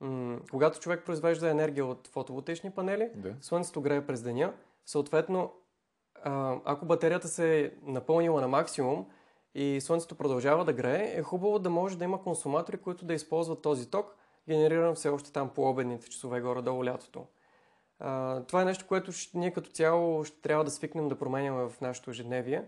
М- 0.00 0.38
когато 0.50 0.80
човек 0.80 1.04
произвежда 1.06 1.50
енергия 1.50 1.86
от 1.86 2.08
фотоволтични 2.08 2.70
панели, 2.70 3.10
да. 3.14 3.34
слънцето 3.40 3.80
грее 3.80 4.06
през 4.06 4.22
деня, 4.22 4.52
съответно, 4.86 5.52
а, 6.22 6.56
ако 6.64 6.86
батерията 6.86 7.28
се 7.28 7.60
е 7.60 7.70
напълнила 7.82 8.40
на 8.40 8.48
максимум 8.48 9.06
и 9.54 9.80
слънцето 9.80 10.14
продължава 10.14 10.64
да 10.64 10.72
грее, 10.72 11.12
е 11.16 11.22
хубаво 11.22 11.58
да 11.58 11.70
може 11.70 11.98
да 11.98 12.04
има 12.04 12.22
консуматори, 12.22 12.76
които 12.76 13.04
да 13.04 13.14
използват 13.14 13.62
този 13.62 13.90
ток, 13.90 14.16
генериран 14.48 14.94
все 14.94 15.08
още 15.08 15.32
там 15.32 15.48
по 15.48 15.70
обедните 15.70 16.08
часове 16.10 16.40
горе-долу 16.40 16.84
лятото. 16.84 17.26
А, 17.98 18.40
това 18.42 18.62
е 18.62 18.64
нещо, 18.64 18.86
което 18.88 19.12
ще, 19.12 19.38
ние 19.38 19.50
като 19.50 19.70
цяло 19.70 20.24
ще 20.24 20.40
трябва 20.40 20.64
да 20.64 20.70
свикнем 20.70 21.08
да 21.08 21.18
променяме 21.18 21.68
в 21.68 21.80
нашето 21.80 22.10
ежедневие. 22.10 22.64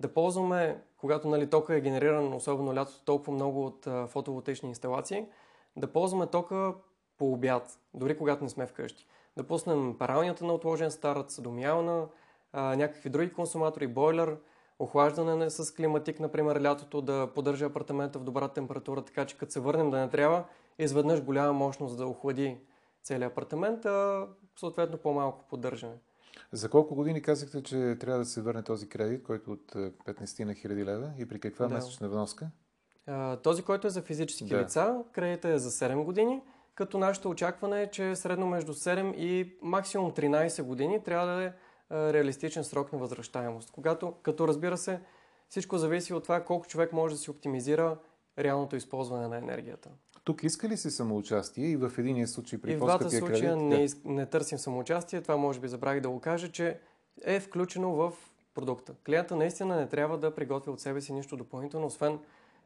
Да 0.00 0.14
ползваме, 0.14 0.82
когато 0.96 1.28
нали, 1.28 1.50
тока 1.50 1.74
е 1.74 1.80
генериран, 1.80 2.34
особено 2.34 2.74
лятото, 2.74 3.04
толкова 3.04 3.32
много 3.32 3.66
от 3.66 3.86
а, 3.86 4.06
фотоволтични 4.06 4.68
инсталации– 4.68 5.26
да 5.76 5.92
ползваме 5.92 6.26
тока 6.26 6.74
по 7.18 7.32
обяд, 7.32 7.80
дори 7.94 8.18
когато 8.18 8.44
не 8.44 8.50
сме 8.50 8.66
вкъщи. 8.66 9.06
Да 9.36 9.46
пуснем 9.46 9.98
паралнята 9.98 10.44
на 10.44 10.52
отложен 10.52 10.90
старец, 10.90 11.40
домиална, 11.40 12.06
а, 12.52 12.76
някакви 12.76 13.10
други 13.10 13.32
консуматори, 13.32 13.86
бойлер, 13.86 14.36
охлаждане 14.78 15.50
с 15.50 15.74
климатик, 15.74 16.20
например, 16.20 16.62
лятото 16.62 17.02
да 17.02 17.30
поддържа 17.34 17.64
апартамента 17.64 18.18
в 18.18 18.24
добра 18.24 18.48
температура, 18.48 19.02
така 19.02 19.24
че 19.24 19.38
като 19.38 19.52
се 19.52 19.60
върнем 19.60 19.90
да 19.90 19.98
не 19.98 20.08
трябва 20.08 20.44
изведнъж 20.78 21.22
голяма 21.22 21.52
мощност 21.52 21.96
да 21.96 22.06
охлади 22.06 22.58
целият 23.02 23.32
апартамент, 23.32 23.84
а 23.84 24.26
съответно 24.56 24.98
по-малко 24.98 25.44
поддържане. 25.48 25.94
За 26.52 26.70
колко 26.70 26.94
години 26.94 27.22
казахте, 27.22 27.62
че 27.62 27.96
трябва 28.00 28.18
да 28.18 28.24
се 28.24 28.42
върне 28.42 28.62
този 28.62 28.88
кредит, 28.88 29.22
който 29.22 29.52
от 29.52 29.72
15 29.72 30.44
на 30.44 30.54
хиляди 30.54 30.84
лева 30.84 31.12
и 31.18 31.28
при 31.28 31.40
каква 31.40 31.66
да. 31.66 31.74
месечна 31.74 32.08
вноска? 32.08 32.50
Този, 33.42 33.62
който 33.62 33.86
е 33.86 33.90
за 33.90 34.02
физически 34.02 34.44
да. 34.44 34.58
лица, 34.58 35.04
кредита 35.12 35.48
е 35.48 35.58
за 35.58 35.70
7 35.70 36.04
години, 36.04 36.42
като 36.74 36.98
нашето 36.98 37.30
очакване 37.30 37.82
е, 37.82 37.90
че 37.90 38.16
средно 38.16 38.46
между 38.46 38.74
7 38.74 39.14
и 39.14 39.56
максимум 39.62 40.12
13 40.12 40.62
години 40.62 41.02
трябва 41.02 41.26
да 41.26 41.42
е 41.42 41.52
реалистичен 42.12 42.64
срок 42.64 42.92
на 42.92 42.98
възвръщаемост. 42.98 43.70
Когато, 43.70 44.14
като 44.22 44.48
разбира 44.48 44.76
се, 44.76 45.00
всичко 45.48 45.78
зависи 45.78 46.14
от 46.14 46.22
това 46.22 46.44
колко 46.44 46.66
човек 46.66 46.92
може 46.92 47.14
да 47.14 47.20
си 47.20 47.30
оптимизира 47.30 47.98
реалното 48.38 48.76
използване 48.76 49.28
на 49.28 49.36
енергията. 49.36 49.90
Тук 50.24 50.44
иска 50.44 50.68
ли 50.68 50.76
се 50.76 50.90
самоучастие 50.90 51.66
и 51.66 51.76
в 51.76 51.92
единия 51.98 52.28
случай 52.28 52.60
при 52.60 52.72
И 52.72 52.76
в 52.76 52.78
двата 52.78 53.10
случая 53.10 53.52
кредит? 53.52 53.68
не, 53.68 53.86
да. 53.86 53.94
не 54.04 54.26
търсим 54.26 54.58
самоучастие. 54.58 55.22
Това 55.22 55.36
може 55.36 55.60
би 55.60 55.68
забравих 55.68 56.00
да 56.02 56.10
го 56.10 56.20
кажа, 56.20 56.52
че 56.52 56.78
е 57.24 57.40
включено 57.40 57.94
в 57.94 58.12
продукта. 58.54 58.94
Клиента 59.06 59.36
наистина 59.36 59.76
не 59.76 59.88
трябва 59.88 60.18
да 60.18 60.34
приготвя 60.34 60.72
от 60.72 60.80
себе 60.80 61.00
си 61.00 61.12
нищо 61.12 61.36
допълнително, 61.36 61.86
освен 61.86 62.18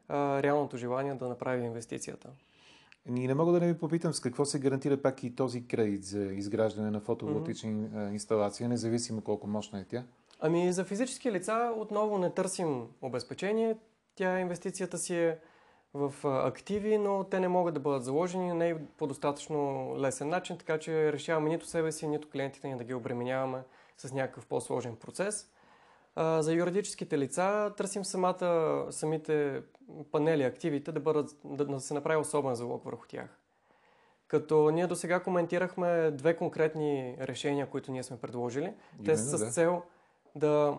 а, 0.07 0.43
реалното 0.43 0.77
желание 0.77 1.13
да 1.13 1.27
направи 1.27 1.65
инвестицията. 1.65 2.29
Ние 3.09 3.27
не 3.27 3.33
мога 3.33 3.51
да 3.51 3.59
не 3.59 3.73
ви 3.73 3.79
попитам 3.79 4.13
с 4.13 4.19
какво 4.19 4.45
се 4.45 4.59
гарантира 4.59 5.01
пак 5.01 5.23
и 5.23 5.35
този 5.35 5.67
кредит 5.67 6.03
за 6.03 6.23
изграждане 6.23 6.91
на 6.91 6.99
фотоволтична 6.99 7.69
mm-hmm. 7.69 8.11
инсталация, 8.11 8.69
независимо 8.69 9.21
колко 9.21 9.47
мощна 9.47 9.79
е 9.79 9.85
тя? 9.85 10.03
Ами 10.39 10.73
за 10.73 10.83
физически 10.83 11.31
лица 11.31 11.73
отново 11.77 12.17
не 12.17 12.29
търсим 12.29 12.87
обезпечение. 13.01 13.77
Тя 14.15 14.39
инвестицията 14.39 14.97
си 14.97 15.15
е 15.15 15.39
в 15.93 16.13
активи, 16.23 16.97
но 16.97 17.23
те 17.23 17.39
не 17.39 17.47
могат 17.47 17.73
да 17.73 17.79
бъдат 17.79 18.03
заложени 18.03 18.53
не 18.53 18.87
по 18.97 19.07
достатъчно 19.07 19.93
лесен 19.97 20.29
начин, 20.29 20.57
така 20.57 20.79
че 20.79 21.13
решаваме 21.13 21.49
нито 21.49 21.65
себе 21.65 21.91
си, 21.91 22.07
нито 22.07 22.29
клиентите 22.29 22.67
ни 22.67 22.77
да 22.77 22.83
ги 22.83 22.93
обременяваме 22.93 23.63
с 23.97 24.13
някакъв 24.13 24.45
по-сложен 24.45 24.95
процес. 24.95 25.49
За 26.17 26.53
юридическите 26.53 27.17
лица 27.17 27.73
търсим 27.77 28.05
самата, 28.05 28.85
самите 28.89 29.61
панели, 30.11 30.43
активите 30.43 30.91
да, 30.91 30.99
бъдат, 30.99 31.35
да, 31.45 31.65
да 31.65 31.79
се 31.79 31.93
направи 31.93 32.17
особен 32.17 32.55
залог 32.55 32.83
върху 32.83 33.07
тях. 33.07 33.39
Като 34.27 34.71
ние 34.71 34.87
до 34.87 34.95
сега 34.95 35.19
коментирахме 35.19 36.11
две 36.11 36.35
конкретни 36.35 37.17
решения, 37.19 37.69
които 37.69 37.91
ние 37.91 38.03
сме 38.03 38.17
предложили. 38.17 38.63
Именно, 38.63 39.05
Те 39.05 39.17
са 39.17 39.37
с 39.37 39.39
да. 39.39 39.51
цел 39.51 39.81
да, 40.35 40.77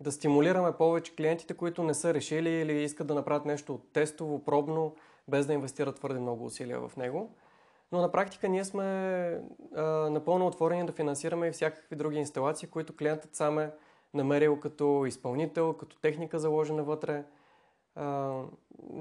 да 0.00 0.12
стимулираме 0.12 0.72
повече 0.72 1.16
клиентите, 1.16 1.54
които 1.54 1.82
не 1.82 1.94
са 1.94 2.14
решили 2.14 2.50
или 2.50 2.82
искат 2.82 3.06
да 3.06 3.14
направят 3.14 3.44
нещо 3.44 3.80
тестово, 3.92 4.44
пробно, 4.44 4.94
без 5.28 5.46
да 5.46 5.52
инвестират 5.52 5.96
твърде 5.96 6.20
много 6.20 6.44
усилия 6.44 6.88
в 6.88 6.96
него. 6.96 7.34
Но 7.92 8.00
на 8.00 8.12
практика 8.12 8.48
ние 8.48 8.64
сме 8.64 8.84
а, 9.76 9.82
напълно 10.10 10.46
отворени 10.46 10.86
да 10.86 10.92
финансираме 10.92 11.46
и 11.46 11.52
всякакви 11.52 11.96
други 11.96 12.18
инсталации, 12.18 12.68
които 12.68 12.96
клиентът 12.96 13.34
сам 13.34 13.58
е 13.58 13.70
намерил 14.14 14.60
като 14.60 15.04
изпълнител, 15.06 15.72
като 15.72 15.96
техника 15.96 16.38
заложена 16.38 16.84
вътре. 16.84 17.24
А, 17.94 18.38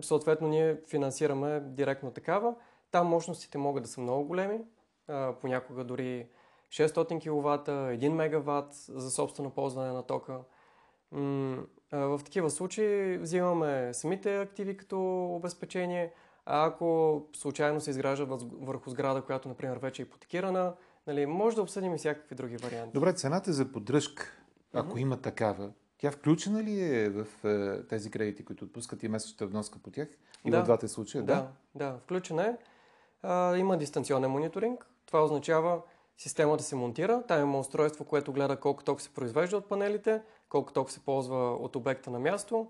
съответно, 0.02 0.48
ние 0.48 0.78
финансираме 0.88 1.60
директно 1.60 2.12
такава. 2.12 2.56
Там 2.92 3.08
мощностите 3.08 3.58
могат 3.58 3.84
да 3.84 3.90
са 3.90 4.02
много 4.02 4.26
големи, 4.26 4.60
а, 5.08 5.34
понякога 5.42 5.84
дори 5.84 6.28
600 6.70 7.20
кВт, 7.20 7.68
1 7.68 8.10
МВт 8.10 8.74
за 8.74 9.12
собствено 9.12 9.50
ползване 9.50 9.92
на 9.92 10.04
тока. 10.04 10.40
В 11.92 12.22
такива 12.26 12.50
случаи 12.50 13.18
взимаме 13.18 13.94
самите 13.94 14.38
активи 14.38 14.78
като 14.78 15.26
обезпечение, 15.36 16.14
а 16.46 16.66
ако 16.66 17.22
случайно 17.36 17.82
се 17.82 17.90
изгражда 17.90 18.26
върху 18.62 18.90
сграда, 18.90 19.22
която, 19.22 19.48
например, 19.48 19.78
вече 19.78 20.02
е 20.02 20.04
ипотекирана, 20.06 20.74
нали, 21.08 21.26
може 21.26 21.56
да 21.56 21.62
обсъдим 21.62 21.96
и 21.96 21.98
всякакви 21.98 22.36
други 22.36 22.58
варианти. 22.58 22.94
Добре, 22.94 23.14
цената 23.14 23.54
за 23.54 23.72
поддръжка, 23.72 24.41
ако 24.74 24.98
има 24.98 25.18
такава, 25.18 25.72
тя 25.98 26.12
включена 26.12 26.64
ли 26.64 26.82
е 26.82 27.10
в 27.10 27.26
е, 27.46 27.84
тези 27.88 28.12
кредити, 28.12 28.46
които 28.46 28.66
отпускат 28.66 29.04
и 29.04 29.08
месечната 29.08 29.48
вноска 29.48 29.80
по 29.80 29.92
тях? 29.92 30.08
И 30.46 30.52
да, 30.52 30.62
в 30.62 30.64
двата 30.64 30.88
случая? 30.88 31.24
Да, 31.24 31.48
да, 31.76 31.92
да 31.92 31.98
включена 31.98 32.48
е. 32.48 32.58
А, 33.24 33.58
има 33.58 33.78
дистанционен 33.78 34.32
мониторинг. 34.32 34.88
Това 35.06 35.24
означава 35.24 35.82
системата 36.18 36.64
се 36.64 36.76
монтира. 36.76 37.24
Там 37.28 37.42
има 37.42 37.60
устройство, 37.60 38.06
което 38.06 38.34
гледа 38.34 38.56
колко 38.56 38.84
ток 38.84 39.02
се 39.02 39.14
произвежда 39.14 39.58
от 39.58 39.70
панелите, 39.70 40.22
колко 40.50 40.74
ток 40.74 40.92
се 40.92 41.00
ползва 41.00 41.54
от 41.56 41.76
обекта 41.76 42.10
на 42.10 42.20
място. 42.20 42.68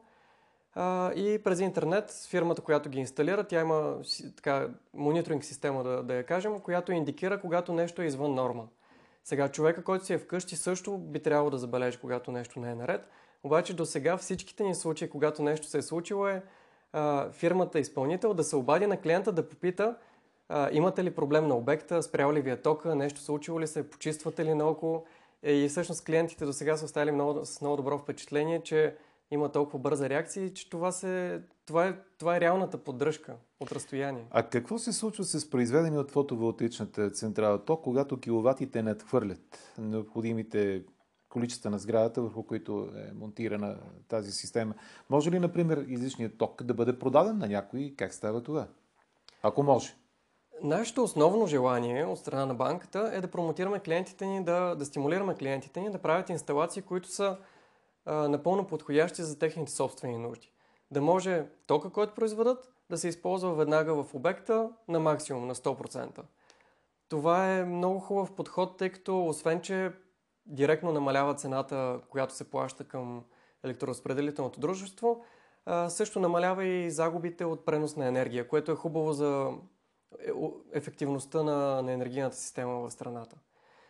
А, 0.73 1.13
и 1.13 1.43
през 1.43 1.59
интернет 1.59 2.25
фирмата, 2.29 2.61
която 2.61 2.89
ги 2.89 2.99
инсталира, 2.99 3.43
тя 3.43 3.61
има 3.61 3.97
така, 4.35 4.67
мониторинг 4.93 5.43
система, 5.43 5.83
да, 5.83 6.03
да 6.03 6.13
я 6.13 6.25
кажем, 6.25 6.59
която 6.59 6.91
индикира, 6.91 7.41
когато 7.41 7.73
нещо 7.73 8.01
е 8.01 8.05
извън 8.05 8.35
норма. 8.35 8.67
Сега 9.23 9.49
човека, 9.49 9.83
който 9.83 10.05
си 10.05 10.13
е 10.13 10.17
вкъщи, 10.17 10.55
също 10.55 10.97
би 10.97 11.19
трябвало 11.19 11.49
да 11.49 11.57
забележи, 11.57 11.97
когато 11.97 12.31
нещо 12.31 12.59
не 12.59 12.71
е 12.71 12.75
наред. 12.75 13.09
Обаче 13.43 13.73
до 13.73 13.85
сега 13.85 14.17
всичките 14.17 14.63
ни 14.63 14.75
случаи, 14.75 15.09
когато 15.09 15.43
нещо 15.43 15.67
се 15.67 15.77
е 15.77 15.81
случило 15.81 16.27
е 16.27 16.43
а, 16.93 17.31
фирмата 17.31 17.79
изпълнител 17.79 18.33
да 18.33 18.43
се 18.43 18.55
обади 18.55 18.87
на 18.87 18.97
клиента 18.97 19.31
да 19.31 19.49
попита 19.49 19.95
а, 20.49 20.69
имате 20.71 21.03
ли 21.03 21.11
проблем 21.11 21.47
на 21.47 21.55
обекта, 21.55 22.03
спрял 22.03 22.33
ли 22.33 22.41
ви 22.41 22.49
е 22.49 22.61
тока, 22.61 22.95
нещо 22.95 23.21
случило 23.21 23.59
ли 23.59 23.67
се, 23.67 23.89
почиствате 23.89 24.45
ли 24.45 24.53
наоколо. 24.53 25.05
Е, 25.43 25.53
и 25.53 25.69
всъщност 25.69 26.05
клиентите 26.05 26.45
до 26.45 26.53
сега 26.53 26.77
са 26.77 26.85
оставили 26.85 27.11
много, 27.11 27.45
с 27.45 27.61
много 27.61 27.77
добро 27.77 27.97
впечатление, 27.97 28.63
че 28.63 28.95
има 29.31 29.51
толкова 29.51 29.79
бърза 29.79 30.09
реакция, 30.09 30.53
че 30.53 30.69
това, 30.69 30.91
се, 30.91 31.41
това, 31.65 31.87
е, 31.87 31.95
това 32.17 32.37
е 32.37 32.39
реалната 32.39 32.77
поддръжка 32.77 33.35
от 33.61 33.71
разстояние. 33.71 34.25
А 34.31 34.43
какво 34.43 34.77
се 34.79 34.93
случва 34.93 35.23
с 35.23 35.49
произведени 35.49 35.97
от 35.97 36.11
фотоволтичната 36.11 37.11
централа 37.11 37.65
ток, 37.65 37.83
когато 37.83 38.19
киловатите 38.19 38.83
надхвърлят 38.83 39.73
необходимите 39.77 40.83
количества 41.29 41.69
на 41.69 41.79
сградата, 41.79 42.21
върху 42.21 42.43
които 42.43 42.89
е 42.95 43.13
монтирана 43.13 43.77
тази 44.07 44.31
система? 44.31 44.73
Може 45.09 45.31
ли, 45.31 45.39
например, 45.39 45.85
излишният 45.87 46.37
ток 46.37 46.63
да 46.63 46.73
бъде 46.73 46.99
продаден 46.99 47.37
на 47.37 47.47
някой? 47.47 47.93
Как 47.97 48.13
става 48.13 48.43
това? 48.43 48.67
Ако 49.43 49.63
може. 49.63 49.95
Нашето 50.63 51.03
основно 51.03 51.47
желание 51.47 52.05
от 52.05 52.19
страна 52.19 52.45
на 52.45 52.55
банката 52.55 53.11
е 53.13 53.21
да 53.21 53.31
промотираме 53.31 53.79
клиентите 53.79 54.25
ни, 54.25 54.43
да, 54.43 54.75
да 54.75 54.85
стимулираме 54.85 55.35
клиентите 55.35 55.81
ни 55.81 55.91
да 55.91 55.97
правят 55.97 56.29
инсталации, 56.29 56.81
които 56.81 57.07
са 57.07 57.37
а, 58.05 58.27
напълно 58.27 58.67
подходящи 58.67 59.23
за 59.23 59.39
техните 59.39 59.71
собствени 59.71 60.17
нужди. 60.17 60.51
Да 60.91 61.01
може 61.01 61.45
тока, 61.67 61.89
който 61.89 62.13
произведат, 62.13 62.71
да 62.91 62.97
се 62.97 63.07
използва 63.07 63.55
веднага 63.55 64.03
в 64.03 64.13
обекта 64.13 64.69
на 64.87 64.99
максимум, 64.99 65.47
на 65.47 65.55
100%. 65.55 66.21
Това 67.09 67.53
е 67.53 67.65
много 67.65 67.99
хубав 67.99 68.35
подход, 68.35 68.77
тъй 68.77 68.89
като 68.89 69.27
освен, 69.27 69.61
че 69.61 69.91
директно 70.45 70.91
намалява 70.91 71.35
цената, 71.35 71.99
която 72.09 72.33
се 72.33 72.51
плаща 72.51 72.83
към 72.83 73.23
електроразпределителното 73.63 74.59
дружество, 74.59 75.23
също 75.87 76.19
намалява 76.19 76.65
и 76.65 76.91
загубите 76.91 77.45
от 77.45 77.65
пренос 77.65 77.95
на 77.95 78.07
енергия, 78.07 78.47
което 78.47 78.71
е 78.71 78.75
хубаво 78.75 79.13
за 79.13 79.53
е, 80.19 80.31
ефективността 80.73 81.43
на, 81.43 81.81
на 81.81 81.91
енергийната 81.91 82.35
система 82.35 82.73
в 82.79 82.91
страната. 82.91 83.35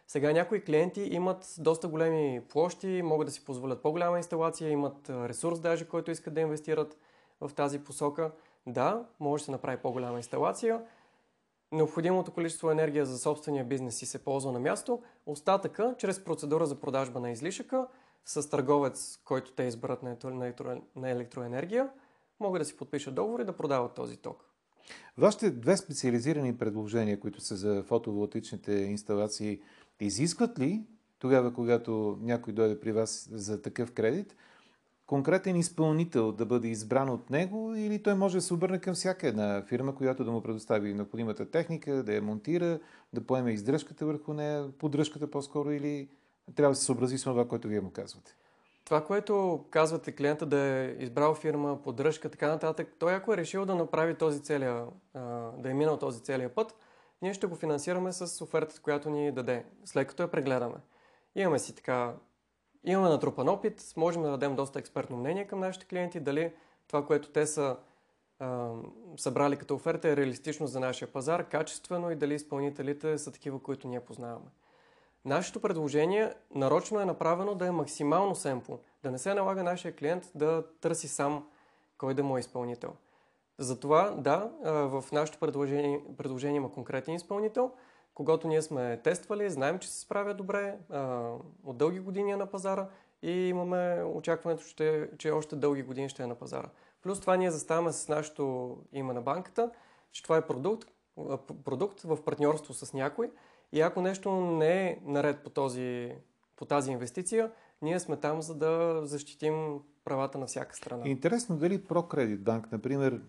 Сега 0.08 0.32
някои 0.32 0.64
клиенти 0.64 1.02
имат 1.02 1.56
доста 1.60 1.88
големи 1.88 2.42
площи, 2.50 3.02
могат 3.04 3.28
да 3.28 3.32
си 3.32 3.46
позволят 3.46 3.82
по-голяма 3.82 4.18
инсталация, 4.18 4.70
имат 4.70 5.10
ресурс 5.10 5.60
даже, 5.60 5.88
който 5.88 6.12
искат 6.12 6.34
да 6.34 6.42
инвестират 6.42 6.98
в 7.42 7.52
тази 7.56 7.84
посока. 7.84 8.32
Да, 8.68 9.06
може 9.20 9.42
да 9.42 9.46
се 9.46 9.52
направи 9.52 9.78
по-голяма 9.78 10.18
инсталация. 10.18 10.82
Необходимото 11.72 12.32
количество 12.32 12.72
енергия 12.72 13.06
за 13.06 13.20
собствения 13.20 13.66
бизнес 13.66 13.96
си 13.96 14.06
се 14.06 14.24
ползва 14.24 14.52
на 14.52 14.60
място. 14.60 15.02
Остатъка, 15.26 15.96
чрез 15.98 16.24
процедура 16.24 16.66
за 16.66 16.80
продажба 16.80 17.20
на 17.20 17.32
излишъка, 17.32 17.88
с 18.26 18.50
търговец, 18.50 19.20
който 19.26 19.52
те 19.52 19.64
изберат 19.64 20.04
на 20.96 21.10
електроенергия, 21.10 21.90
могат 22.40 22.62
да 22.62 22.66
си 22.66 22.78
подпишат 22.78 23.16
договор 23.16 23.40
и 23.40 23.46
да 23.46 23.58
продават 23.58 23.94
този 23.94 24.18
ток. 24.18 24.46
Вашите 25.18 25.52
две 25.52 25.78
специализирани 25.78 26.58
предложения, 26.58 27.20
които 27.20 27.42
са 27.42 27.56
за 27.56 27.84
фотоволтичните 27.84 28.74
инсталации, 28.74 29.62
изискват 30.00 30.60
ли 30.60 30.86
тогава, 31.20 31.54
когато 31.54 32.18
някой 32.22 32.54
дойде 32.54 32.80
при 32.80 32.92
вас 32.92 33.30
за 33.32 33.62
такъв 33.62 33.92
кредит, 33.92 34.36
конкретен 35.12 35.56
изпълнител 35.56 36.32
да 36.32 36.46
бъде 36.46 36.68
избран 36.68 37.10
от 37.10 37.30
него 37.30 37.76
или 37.76 38.04
той 38.04 38.16
може 38.16 38.38
да 38.38 38.42
се 38.42 38.54
обърне 38.54 38.80
към 38.80 38.94
всяка 38.94 39.28
една 39.28 39.64
фирма, 39.68 39.96
която 39.96 40.24
да 40.24 40.32
му 40.32 40.42
предостави 40.42 40.94
необходимата 40.94 41.52
техника, 41.52 42.04
да 42.04 42.14
я 42.14 42.22
монтира, 42.22 42.80
да 43.14 43.22
поеме 43.22 43.52
издръжката 43.52 44.06
върху 44.06 44.34
нея, 44.34 44.72
поддръжката 44.78 45.32
по-скоро 45.32 45.72
или 45.72 46.10
трябва 46.56 46.72
да 46.72 46.76
се 46.76 46.86
съобрази 46.86 47.18
с 47.18 47.24
това, 47.24 47.48
което 47.48 47.68
вие 47.68 47.82
му 47.82 47.92
казвате? 47.92 48.36
Това, 48.86 49.06
което 49.06 49.66
казвате 49.70 50.12
клиента 50.12 50.46
да 50.46 50.58
е 50.58 50.96
избрал 51.00 51.34
фирма, 51.34 51.82
поддръжка, 51.84 52.30
така 52.30 52.48
нататък, 52.48 52.96
той 53.00 53.14
ако 53.14 53.34
е 53.34 53.38
решил 53.38 53.66
да 53.66 53.76
направи 53.76 54.16
този 54.16 54.44
целия, 54.44 54.86
да 55.58 55.70
е 55.70 55.74
минал 55.74 55.98
този 55.98 56.24
целия 56.24 56.56
път, 56.56 56.76
ние 57.22 57.34
ще 57.34 57.48
го 57.48 57.56
финансираме 57.56 58.12
с 58.12 58.44
офертата, 58.44 58.82
която 58.82 59.10
ни 59.10 59.32
даде, 59.32 59.66
след 59.86 60.08
като 60.08 60.24
я 60.24 60.32
прегледаме. 60.32 60.76
Имаме 61.36 61.60
си 61.60 61.76
така, 61.76 62.14
имаме 62.84 63.10
натрупан 63.10 63.50
опит, 63.50 63.94
можем 63.98 64.22
да 64.22 64.30
дадем 64.30 64.56
доста 64.56 64.80
експертно 64.80 65.18
мнение 65.18 65.48
към 65.48 65.60
нашите 65.60 65.86
клиенти, 65.86 66.20
дали 66.20 66.54
това, 66.88 67.06
което 67.06 67.30
те 67.30 67.46
са 67.46 67.78
а, 68.40 68.72
събрали 69.18 69.58
като 69.58 69.76
оферта 69.76 70.10
е 70.10 70.18
реалистично 70.18 70.68
за 70.68 70.80
нашия 70.80 71.08
пазар, 71.08 71.44
качествено 71.50 72.12
и 72.12 72.16
дали 72.16 72.34
изпълнителите 72.34 73.18
са 73.18 73.32
такива, 73.32 73.60
които 73.60 73.88
ние 73.88 74.00
познаваме. 74.00 74.46
Нашето 75.26 75.60
предложение 75.60 76.34
нарочно 76.56 77.00
е 77.00 77.06
направено 77.06 77.56
да 77.56 77.68
е 77.68 77.72
максимално 77.72 78.36
семпо, 78.36 78.80
да 79.04 79.12
не 79.12 79.18
се 79.18 79.34
налага 79.34 79.64
нашия 79.64 79.96
клиент 79.96 80.32
да 80.36 80.64
търси 80.82 81.08
сам 81.08 81.48
кой 81.98 82.14
да 82.14 82.24
му 82.24 82.38
е 82.38 82.40
изпълнител. 82.40 82.94
Затова, 83.58 84.10
да, 84.10 84.52
в 84.64 85.04
нашето 85.12 85.40
предложение, 85.40 86.02
предложение 86.18 86.58
има 86.58 86.72
конкретен 86.72 87.14
изпълнител, 87.14 87.72
когато 88.16 88.48
ние 88.48 88.62
сме 88.62 89.02
тествали, 89.04 89.50
знаем, 89.50 89.80
че 89.80 89.92
се 89.92 90.00
справя 90.00 90.34
добре, 90.34 90.78
от 91.64 91.78
дълги 91.78 92.00
години 92.00 92.32
е 92.32 92.38
на 92.38 92.46
пазара 92.46 92.88
и 93.22 93.32
имаме 93.32 94.04
очакването, 94.04 94.64
че, 94.64 95.10
че 95.18 95.32
още 95.32 95.56
дълги 95.56 95.84
години 95.84 96.10
ще 96.10 96.24
е 96.24 96.28
на 96.28 96.36
пазара. 96.36 96.70
Плюс 97.02 97.22
това 97.22 97.38
ние 97.38 97.52
заставаме 97.52 97.92
с 97.92 98.08
нашето 98.08 98.78
име 98.94 99.14
на 99.14 99.22
банката, 99.22 99.72
че 100.12 100.24
това 100.24 100.38
е 100.38 100.48
продукт, 100.48 100.90
продукт 101.66 102.02
в 102.02 102.24
партньорство 102.24 102.74
с 102.74 102.94
някой, 102.94 103.32
и 103.72 103.82
ако 103.82 104.02
нещо 104.02 104.32
не 104.32 104.88
е 104.88 105.00
наред 105.06 105.44
по, 105.44 105.50
този, 105.50 106.16
по 106.56 106.66
тази 106.66 106.92
инвестиция, 106.92 107.52
ние 107.82 108.00
сме 108.00 108.18
там, 108.18 108.42
за 108.42 108.56
да 108.56 109.02
защитим 109.04 109.80
правата 110.06 110.38
на 110.38 110.46
всяка 110.46 110.76
страна. 110.76 111.04
Интересно 111.06 111.58
дали 111.58 111.84
ProCredit 111.84 112.38
Bank, 112.38 112.72
например, 112.72 113.14
а, 113.14 113.20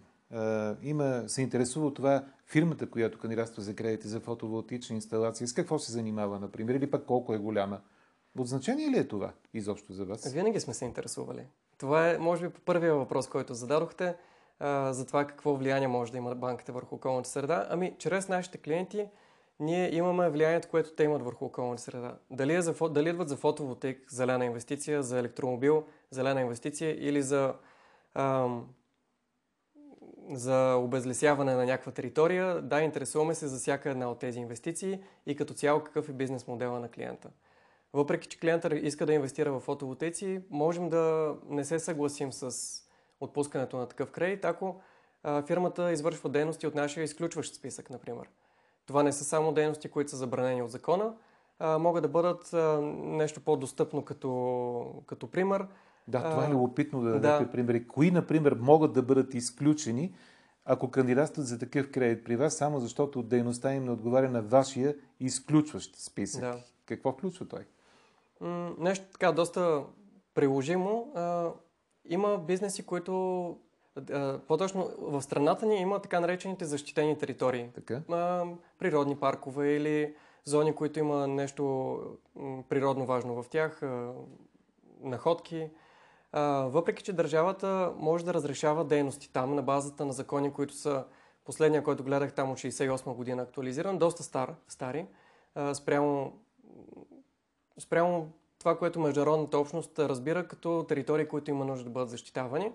има, 0.83 1.25
се 1.27 1.43
интересува 1.43 1.87
от 1.87 1.95
това 1.95 2.25
фирмата, 2.47 2.91
която 2.91 3.19
кандидатства 3.19 3.63
за 3.63 3.75
кредити 3.75 4.09
за 4.09 4.21
фотоволтична 4.21 4.97
инсталация, 4.97 5.49
с 5.49 5.53
какво 5.53 5.79
се 5.79 5.93
занимава, 5.93 6.39
например, 6.41 6.75
или 6.75 6.91
пък 6.91 7.07
колко 7.07 7.35
е 7.35 7.39
голяма. 7.39 7.81
От 8.39 8.47
значение 8.47 8.91
ли 8.91 8.99
е 8.99 9.09
това 9.09 9.33
изобщо 9.55 9.93
за 9.93 10.05
вас? 10.05 10.33
Винаги 10.33 10.61
сме 10.61 10.75
се 10.75 10.85
интересували. 10.85 11.47
Това 11.79 12.11
е, 12.11 12.19
може 12.19 12.49
би, 12.49 12.55
първия 12.65 12.95
въпрос, 12.95 13.29
който 13.29 13.55
зададохте 13.55 14.17
а, 14.59 14.93
за 14.93 15.07
това 15.07 15.27
какво 15.27 15.55
влияние 15.57 15.89
може 15.89 16.13
да 16.13 16.19
има 16.19 16.35
банката 16.35 16.73
върху 16.73 16.95
околната 16.95 17.29
среда. 17.29 17.67
Ами, 17.71 17.95
чрез 17.99 18.29
нашите 18.29 18.59
клиенти 18.59 19.07
ние 19.61 19.95
имаме 19.95 20.31
влиянието, 20.31 20.69
което 20.69 20.95
те 20.95 21.05
имат 21.05 21.23
върху 21.23 21.45
околната 21.45 21.83
среда. 21.83 22.19
Дали, 22.31 22.55
е 22.55 22.63
за, 22.63 22.75
дали 22.91 23.09
идват 23.09 23.29
за 23.29 23.37
фотоволтейк, 23.37 24.13
зелена 24.13 24.45
инвестиция, 24.45 25.03
за 25.03 25.19
електромобил, 25.19 25.85
зелена 26.11 26.41
инвестиция 26.41 27.09
или 27.09 27.23
за, 27.23 27.55
ам, 28.15 28.69
за 30.31 30.75
обезлесяване 30.75 31.55
на 31.55 31.65
някаква 31.65 31.93
територия, 31.93 32.63
да, 32.63 32.81
интересуваме 32.81 33.35
се 33.35 33.47
за 33.47 33.59
всяка 33.59 33.91
една 33.91 34.11
от 34.11 34.19
тези 34.19 34.39
инвестиции 34.39 35.01
и 35.27 35.37
като 35.37 35.55
цяло 35.55 35.81
какъв 35.81 36.09
е 36.09 36.13
бизнес 36.13 36.47
модела 36.47 36.81
на 36.81 36.89
клиента. 36.89 37.31
Въпреки, 37.93 38.29
че 38.29 38.39
клиента 38.39 38.77
иска 38.77 39.07
да 39.07 39.13
инвестира 39.13 39.53
в 39.53 39.61
фотоволтейци, 39.61 40.41
можем 40.51 40.89
да 40.89 41.35
не 41.49 41.65
се 41.65 41.79
съгласим 41.79 42.33
с 42.33 42.57
отпускането 43.21 43.77
на 43.77 43.87
такъв 43.87 44.11
кредит, 44.11 44.45
ако 44.45 44.81
а, 45.23 45.43
фирмата 45.43 45.93
извършва 45.93 46.31
дейности 46.31 46.67
от 46.67 46.75
нашия 46.75 47.05
изключващ 47.05 47.55
списък, 47.55 47.91
например. 47.91 48.29
Това 48.87 49.03
не 49.03 49.13
са 49.13 49.25
само 49.25 49.53
дейности, 49.53 49.89
които 49.89 50.11
са 50.11 50.17
забранени 50.17 50.63
от 50.63 50.71
закона, 50.71 51.15
а, 51.59 51.79
могат 51.79 52.03
да 52.03 52.09
бъдат 52.09 52.53
а, 52.53 52.81
нещо 53.03 53.41
по-достъпно 53.41 54.05
като, 54.05 55.03
като 55.07 55.31
пример. 55.31 55.67
Да, 56.09 56.31
това 56.31 56.47
е 56.47 56.51
любопитно 56.51 57.03
да 57.03 57.11
дадете 57.11 57.45
да. 57.45 57.51
примери. 57.51 57.87
Кои, 57.89 58.11
например, 58.11 58.57
могат 58.61 58.93
да 58.93 59.03
бъдат 59.03 59.35
изключени, 59.35 60.15
ако 60.65 60.91
кандидатстват 60.91 61.47
за 61.47 61.59
такъв 61.59 61.91
кредит 61.91 62.25
при 62.25 62.37
вас, 62.37 62.55
само 62.55 62.81
защото 62.81 63.23
дейността 63.23 63.75
им 63.75 63.85
не 63.85 63.91
отговаря 63.91 64.31
на 64.31 64.43
вашия 64.43 64.95
изключващ 65.21 65.97
списък. 65.97 66.41
Да. 66.41 66.59
Какво 66.87 67.13
включва 67.13 67.49
той? 67.49 67.67
М- 68.41 68.75
нещо 68.79 69.05
така 69.13 69.33
доста 69.33 69.83
приложимо. 70.35 71.13
А, 71.15 71.51
има 72.09 72.39
бизнеси, 72.39 72.87
които 72.87 73.57
по-точно 74.49 74.91
в 74.99 75.23
страната 75.23 75.67
ни 75.67 75.77
има 75.77 75.99
така 75.99 76.21
наречените 76.21 76.65
защитени 76.65 77.19
територии. 77.19 77.69
Така? 77.75 78.03
Природни 78.79 79.17
паркове 79.17 79.73
или 79.73 80.15
зони, 80.45 80.75
които 80.75 80.99
има 80.99 81.27
нещо 81.27 81.99
природно 82.69 83.07
важно 83.07 83.43
в 83.43 83.49
тях, 83.49 83.83
находки. 85.01 85.71
Въпреки, 86.65 87.03
че 87.03 87.13
държавата 87.13 87.93
може 87.97 88.25
да 88.25 88.35
разрешава 88.35 88.85
дейности 88.85 89.33
там 89.33 89.55
на 89.55 89.63
базата 89.63 90.05
на 90.05 90.13
закони, 90.13 90.53
които 90.53 90.75
са 90.75 91.05
последния, 91.45 91.83
който 91.83 92.05
гледах 92.05 92.33
там 92.33 92.51
от 92.51 92.59
68 92.59 93.15
година 93.15 93.43
актуализиран, 93.43 93.99
доста 93.99 94.23
стар, 94.23 94.55
стари, 94.69 95.07
спрямо, 95.75 96.33
спрямо 97.79 98.33
това, 98.59 98.79
което 98.79 99.01
международната 99.01 99.59
общност 99.59 99.99
разбира 99.99 100.49
като 100.49 100.85
територии, 100.89 101.29
които 101.29 101.51
има 101.51 101.65
нужда 101.65 101.85
да 101.85 101.91
бъдат 101.91 102.11
защитавани. 102.11 102.73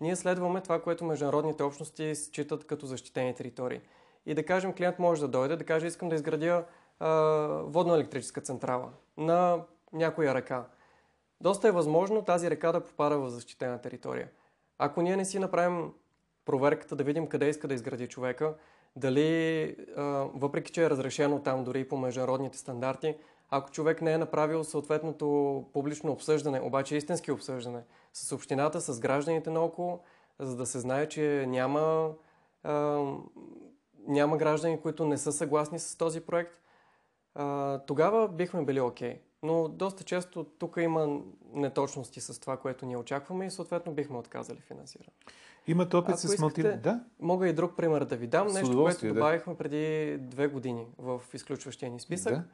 Ние 0.00 0.16
следваме 0.16 0.60
това, 0.60 0.82
което 0.82 1.04
международните 1.04 1.62
общности 1.62 2.14
считат 2.14 2.66
като 2.66 2.86
защитени 2.86 3.34
територии. 3.34 3.80
И 4.26 4.34
да 4.34 4.46
кажем, 4.46 4.72
клиент 4.72 4.98
може 4.98 5.20
да 5.20 5.28
дойде, 5.28 5.56
да 5.56 5.64
каже, 5.64 5.86
искам 5.86 6.08
да 6.08 6.14
изградя 6.14 6.64
водно-електрическа 7.64 8.40
централа 8.40 8.88
на 9.16 9.64
някоя 9.92 10.34
река. 10.34 10.64
Доста 11.40 11.68
е 11.68 11.72
възможно 11.72 12.24
тази 12.24 12.50
река 12.50 12.72
да 12.72 12.84
попада 12.84 13.18
в 13.18 13.30
защитена 13.30 13.80
територия. 13.80 14.30
Ако 14.78 15.02
ние 15.02 15.16
не 15.16 15.24
си 15.24 15.38
направим 15.38 15.92
проверката 16.44 16.96
да 16.96 17.04
видим 17.04 17.26
къде 17.26 17.48
иска 17.48 17.68
да 17.68 17.74
изгради 17.74 18.08
човека, 18.08 18.54
дали, 18.96 19.76
въпреки 20.34 20.72
че 20.72 20.84
е 20.84 20.90
разрешено 20.90 21.42
там 21.42 21.64
дори 21.64 21.88
по 21.88 21.96
международните 21.96 22.58
стандарти, 22.58 23.16
ако 23.50 23.70
човек 23.70 24.02
не 24.02 24.12
е 24.12 24.18
направил 24.18 24.64
съответното 24.64 25.64
публично 25.72 26.12
обсъждане, 26.12 26.60
обаче 26.60 26.96
истински 26.96 27.32
обсъждане 27.32 27.82
с 28.12 28.32
общината, 28.32 28.80
с 28.80 29.00
гражданите 29.00 29.50
наоколо, 29.50 30.00
за 30.38 30.56
да 30.56 30.66
се 30.66 30.78
знае, 30.78 31.08
че 31.08 31.44
няма, 31.48 32.12
няма 34.06 34.36
граждани, 34.36 34.80
които 34.80 35.06
не 35.06 35.18
са 35.18 35.32
съгласни 35.32 35.78
с 35.78 35.96
този 35.96 36.20
проект, 36.20 36.52
тогава 37.86 38.28
бихме 38.28 38.64
били 38.64 38.80
окей. 38.80 39.14
Okay. 39.14 39.27
Но 39.42 39.68
доста 39.68 40.04
често 40.04 40.44
тук 40.44 40.76
има 40.80 41.20
неточности 41.52 42.20
с 42.20 42.40
това, 42.40 42.56
което 42.56 42.86
ние 42.86 42.96
очакваме 42.96 43.46
и 43.46 43.50
съответно 43.50 43.92
бихме 43.92 44.18
отказали 44.18 44.60
финансиране. 44.60 45.12
Имате 45.66 45.96
опит 45.96 46.18
с 46.18 46.38
мотив? 46.38 46.76
Да. 46.76 47.00
Мога 47.20 47.48
и 47.48 47.52
друг 47.52 47.76
пример 47.76 48.04
да 48.04 48.16
ви 48.16 48.26
дам. 48.26 48.48
С 48.48 48.54
Нещо, 48.54 48.82
което 48.82 49.08
добавихме 49.08 49.52
да. 49.52 49.58
преди 49.58 50.16
две 50.18 50.46
години 50.46 50.86
в 50.98 51.20
изключващия 51.34 51.90
ни 51.90 52.00
списък. 52.00 52.34
Да 52.34 52.44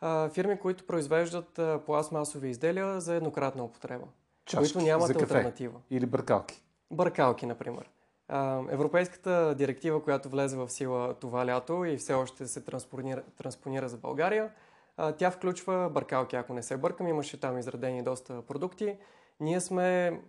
а, 0.00 0.28
фирми, 0.28 0.58
които 0.58 0.84
произвеждат 0.86 1.58
а, 1.58 1.80
пластмасови 1.86 2.48
изделия 2.48 3.00
за 3.00 3.14
еднократна 3.14 3.64
употреба. 3.64 4.04
Чашки, 4.44 4.72
които 4.72 4.86
нямат 4.86 5.06
за 5.06 5.14
кафе. 5.14 5.34
альтернатива. 5.34 5.80
Или 5.90 6.06
бъркалки. 6.06 6.62
Бъркалки, 6.90 7.46
например. 7.46 7.90
А, 8.28 8.62
европейската 8.70 9.54
директива, 9.58 10.02
която 10.02 10.28
влезе 10.28 10.56
в 10.56 10.68
сила 10.68 11.14
това 11.14 11.46
лято 11.46 11.84
и 11.84 11.96
все 11.96 12.14
още 12.14 12.46
се 12.46 12.60
транспонира, 12.60 13.22
транспонира 13.36 13.88
за 13.88 13.96
България, 13.96 14.50
тя 15.18 15.30
включва 15.30 15.90
бъркалки, 15.90 16.36
ако 16.36 16.52
не 16.52 16.62
се 16.62 16.76
бъркам. 16.76 17.08
Имаше 17.08 17.40
там 17.40 17.58
изредени 17.58 18.02
доста 18.02 18.42
продукти. 18.42 18.96
Ние 19.40 19.60
сме 19.60 20.20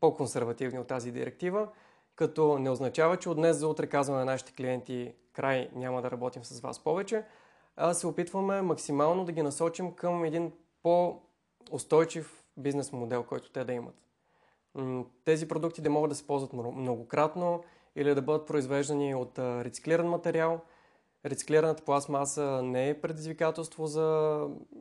по-консервативни 0.00 0.78
от 0.78 0.86
тази 0.86 1.12
директива, 1.12 1.68
като 2.14 2.58
не 2.58 2.70
означава, 2.70 3.16
че 3.16 3.28
от 3.28 3.36
днес 3.36 3.56
за 3.56 3.68
утре 3.68 3.86
казваме 3.86 4.18
на 4.18 4.24
нашите 4.24 4.52
клиенти 4.52 5.14
край, 5.32 5.70
няма 5.74 6.02
да 6.02 6.10
работим 6.10 6.44
с 6.44 6.60
вас 6.60 6.84
повече, 6.84 7.24
а 7.76 7.94
се 7.94 8.06
опитваме 8.06 8.62
максимално 8.62 9.24
да 9.24 9.32
ги 9.32 9.42
насочим 9.42 9.94
към 9.94 10.24
един 10.24 10.52
по-устойчив 10.82 12.44
бизнес 12.56 12.92
модел, 12.92 13.22
който 13.22 13.50
те 13.50 13.64
да 13.64 13.72
имат. 13.72 13.94
Тези 15.24 15.48
продукти 15.48 15.82
да 15.82 15.90
могат 15.90 16.10
да 16.10 16.14
се 16.14 16.26
ползват 16.26 16.52
многократно 16.52 17.64
или 17.96 18.14
да 18.14 18.22
бъдат 18.22 18.46
произвеждани 18.46 19.14
от 19.14 19.38
рециклиран 19.38 20.08
материал. 20.08 20.60
Рециклираната 21.26 21.84
пластмаса 21.84 22.62
не 22.62 22.88
е 22.88 23.00
предизвикателство 23.00 23.86
за, 23.86 24.40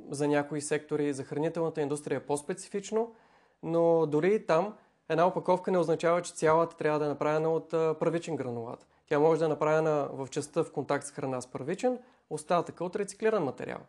за 0.09 0.27
някои 0.27 0.61
сектори. 0.61 1.13
За 1.13 1.23
хранителната 1.23 1.81
индустрия 1.81 2.25
по-специфично, 2.25 3.15
но 3.63 4.05
дори 4.05 4.35
и 4.35 4.45
там 4.45 4.73
една 5.09 5.27
опаковка 5.27 5.71
не 5.71 5.77
означава, 5.77 6.21
че 6.21 6.33
цялата 6.33 6.77
трябва 6.77 6.99
да 6.99 7.05
е 7.05 7.09
направена 7.09 7.49
от 7.49 7.69
първичен 7.99 8.35
гранулат. 8.35 8.87
Тя 9.07 9.19
може 9.19 9.39
да 9.39 9.45
е 9.45 9.49
направена 9.49 10.09
в 10.11 10.27
частта 10.31 10.63
в 10.63 10.71
контакт 10.71 11.05
с 11.05 11.11
храна 11.11 11.41
с 11.41 11.47
първичен, 11.47 11.99
остатъка 12.29 12.83
от 12.83 12.95
рециклиран 12.95 13.43
материал. 13.43 13.79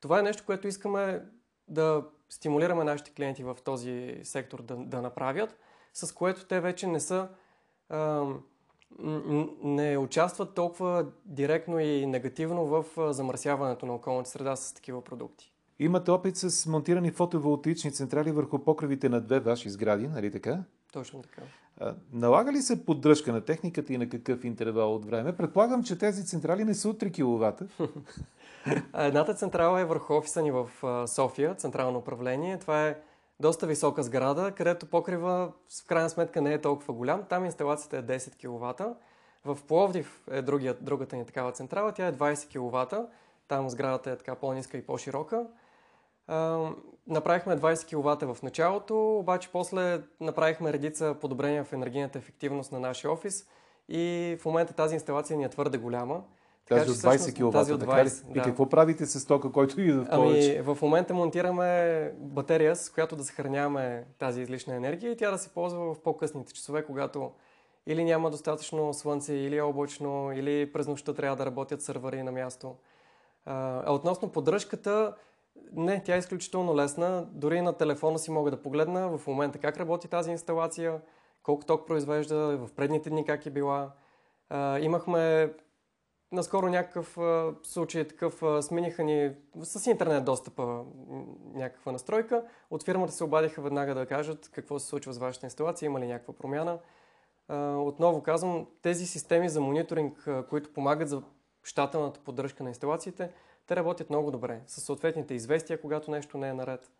Това 0.00 0.18
е 0.18 0.22
нещо, 0.22 0.42
което 0.46 0.68
искаме 0.68 1.22
да 1.68 2.04
стимулираме 2.28 2.84
нашите 2.84 3.10
клиенти 3.10 3.44
в 3.44 3.56
този 3.64 4.20
сектор 4.22 4.62
да, 4.62 4.76
да 4.76 5.02
направят, 5.02 5.56
с 5.92 6.12
което 6.12 6.46
те 6.46 6.60
вече 6.60 6.86
не 6.86 7.00
са 7.00 7.28
а, 7.88 8.26
не 9.62 9.98
участват 9.98 10.54
толкова 10.54 11.06
директно 11.24 11.80
и 11.80 12.06
негативно 12.06 12.66
в 12.66 12.84
замърсяването 13.12 13.86
на 13.86 13.94
околната 13.94 14.30
среда 14.30 14.56
с 14.56 14.74
такива 14.74 15.04
продукти. 15.04 15.52
Имате 15.78 16.10
опит 16.10 16.36
с 16.36 16.66
монтирани 16.66 17.10
фотоволтични 17.10 17.92
централи 17.92 18.32
върху 18.32 18.58
покривите 18.58 19.08
на 19.08 19.20
две 19.20 19.40
ваши 19.40 19.70
сгради, 19.70 20.08
нали 20.08 20.30
така? 20.30 20.64
Точно 20.92 21.22
така. 21.22 21.42
Налага 22.12 22.52
ли 22.52 22.62
се 22.62 22.84
поддръжка 22.84 23.32
на 23.32 23.40
техниката 23.40 23.92
и 23.92 23.98
на 23.98 24.08
какъв 24.08 24.44
интервал 24.44 24.94
от 24.94 25.04
време? 25.04 25.36
Предполагам, 25.36 25.84
че 25.84 25.98
тези 25.98 26.26
централи 26.26 26.64
не 26.64 26.74
са 26.74 26.88
от 26.88 27.00
3 27.00 27.12
кВт. 27.12 27.62
Едната 28.98 29.34
централа 29.34 29.80
е 29.80 29.84
върху 29.84 30.14
офиса 30.14 30.42
ни 30.42 30.50
в 30.50 30.68
София, 31.06 31.54
централно 31.54 31.98
управление. 31.98 32.58
Това 32.58 32.88
е 32.88 32.96
доста 33.40 33.66
висока 33.66 34.02
сграда, 34.02 34.52
където 34.52 34.86
покрива 34.86 35.52
в 35.82 35.86
крайна 35.86 36.10
сметка 36.10 36.40
не 36.40 36.52
е 36.52 36.60
толкова 36.60 36.94
голям. 36.94 37.24
Там 37.28 37.44
инсталацията 37.44 37.96
е 37.96 38.02
10 38.02 38.36
кВт. 38.36 38.96
В 39.44 39.58
Пловдив 39.68 40.22
е 40.30 40.42
другия, 40.42 40.74
другата 40.80 41.16
ни 41.16 41.26
такава 41.26 41.52
централа. 41.52 41.92
Тя 41.92 42.06
е 42.06 42.12
20 42.12 42.48
кВт. 42.48 43.08
Там 43.48 43.70
сградата 43.70 44.10
е 44.10 44.16
така 44.16 44.34
по-ниска 44.34 44.76
и 44.76 44.86
по-широка 44.86 45.46
направихме 47.06 47.56
20 47.56 47.86
кВт 47.86 48.36
в 48.36 48.42
началото, 48.42 49.18
обаче 49.18 49.48
после 49.52 50.02
направихме 50.20 50.72
редица 50.72 51.16
подобрения 51.20 51.64
в 51.64 51.72
енергийната 51.72 52.18
ефективност 52.18 52.72
на 52.72 52.80
нашия 52.80 53.12
офис 53.12 53.46
и 53.88 54.36
в 54.40 54.44
момента 54.44 54.72
тази 54.72 54.94
инсталация 54.94 55.36
ни 55.36 55.44
е 55.44 55.48
твърде 55.48 55.78
голяма. 55.78 56.22
Тази 56.68 56.90
от 56.90 56.96
20 56.96 57.34
кВт. 57.34 57.52
Тази 57.52 57.72
от 57.72 57.84
20, 57.84 58.32
да. 58.32 58.40
И 58.40 58.42
какво 58.42 58.68
правите 58.68 59.06
с 59.06 59.26
тока, 59.26 59.52
който 59.52 59.80
идва 59.80 60.04
в 60.04 60.08
повече? 60.10 60.52
Ами, 60.52 60.74
в 60.74 60.78
момента 60.82 61.14
монтираме 61.14 62.12
батерия, 62.18 62.76
с 62.76 62.90
която 62.90 63.16
да 63.16 63.24
съхраняваме 63.24 64.04
тази 64.18 64.42
излишна 64.42 64.74
енергия 64.74 65.12
и 65.12 65.16
тя 65.16 65.30
да 65.30 65.38
се 65.38 65.48
ползва 65.48 65.94
в 65.94 66.02
по-късните 66.02 66.52
часове, 66.52 66.84
когато 66.84 67.30
или 67.86 68.04
няма 68.04 68.30
достатъчно 68.30 68.94
слънце, 68.94 69.34
или 69.34 69.56
е 69.56 69.62
облачно, 69.62 70.32
или 70.32 70.72
през 70.72 70.88
нощта 70.88 71.14
трябва 71.14 71.36
да 71.36 71.46
работят 71.46 71.82
сървъри 71.82 72.22
на 72.22 72.32
място. 72.32 72.74
А 73.46 73.92
относно 73.92 74.28
поддръжката, 74.28 75.14
не, 75.72 76.02
тя 76.04 76.14
е 76.14 76.18
изключително 76.18 76.76
лесна. 76.76 77.26
Дори 77.32 77.60
на 77.60 77.72
телефона 77.72 78.18
си 78.18 78.30
мога 78.30 78.50
да 78.50 78.62
погледна 78.62 79.18
в 79.18 79.26
момента 79.26 79.58
как 79.58 79.76
работи 79.76 80.08
тази 80.08 80.30
инсталация, 80.30 81.00
колко 81.42 81.64
ток 81.64 81.86
произвежда, 81.86 82.36
в 82.36 82.68
предните 82.76 83.10
дни 83.10 83.24
как 83.24 83.46
е 83.46 83.50
била. 83.50 83.92
А, 84.48 84.78
имахме 84.78 85.52
наскоро 86.34 86.68
някакъв 86.68 87.18
а, 87.18 87.54
случай 87.62 88.08
такъв, 88.08 88.42
а, 88.42 88.62
смениха 88.62 89.04
ни 89.04 89.32
с 89.62 89.86
интернет 89.90 90.24
достъпа 90.24 90.84
някаква 91.54 91.92
настройка. 91.92 92.44
От 92.70 92.84
фирмата 92.84 93.12
се 93.12 93.24
обадиха 93.24 93.62
веднага 93.62 93.94
да 93.94 94.06
кажат 94.06 94.50
какво 94.52 94.78
се 94.78 94.86
случва 94.86 95.12
с 95.12 95.18
вашата 95.18 95.46
инсталация, 95.46 95.86
има 95.86 96.00
ли 96.00 96.06
някаква 96.06 96.34
промяна. 96.34 96.78
А, 97.48 97.76
отново 97.76 98.22
казвам, 98.22 98.66
тези 98.82 99.06
системи 99.06 99.48
за 99.48 99.60
мониторинг, 99.60 100.26
а, 100.28 100.46
които 100.46 100.72
помагат 100.72 101.08
за 101.08 101.22
щателната 101.62 102.20
поддръжка 102.20 102.62
на 102.62 102.68
инсталациите, 102.68 103.30
те 103.66 103.76
работят 103.76 104.10
много 104.10 104.30
добре, 104.30 104.60
с 104.66 104.80
съответните 104.80 105.34
известия, 105.34 105.80
когато 105.80 106.10
нещо 106.10 106.38
не 106.38 106.48
е 106.48 106.54
наред. 106.54 106.90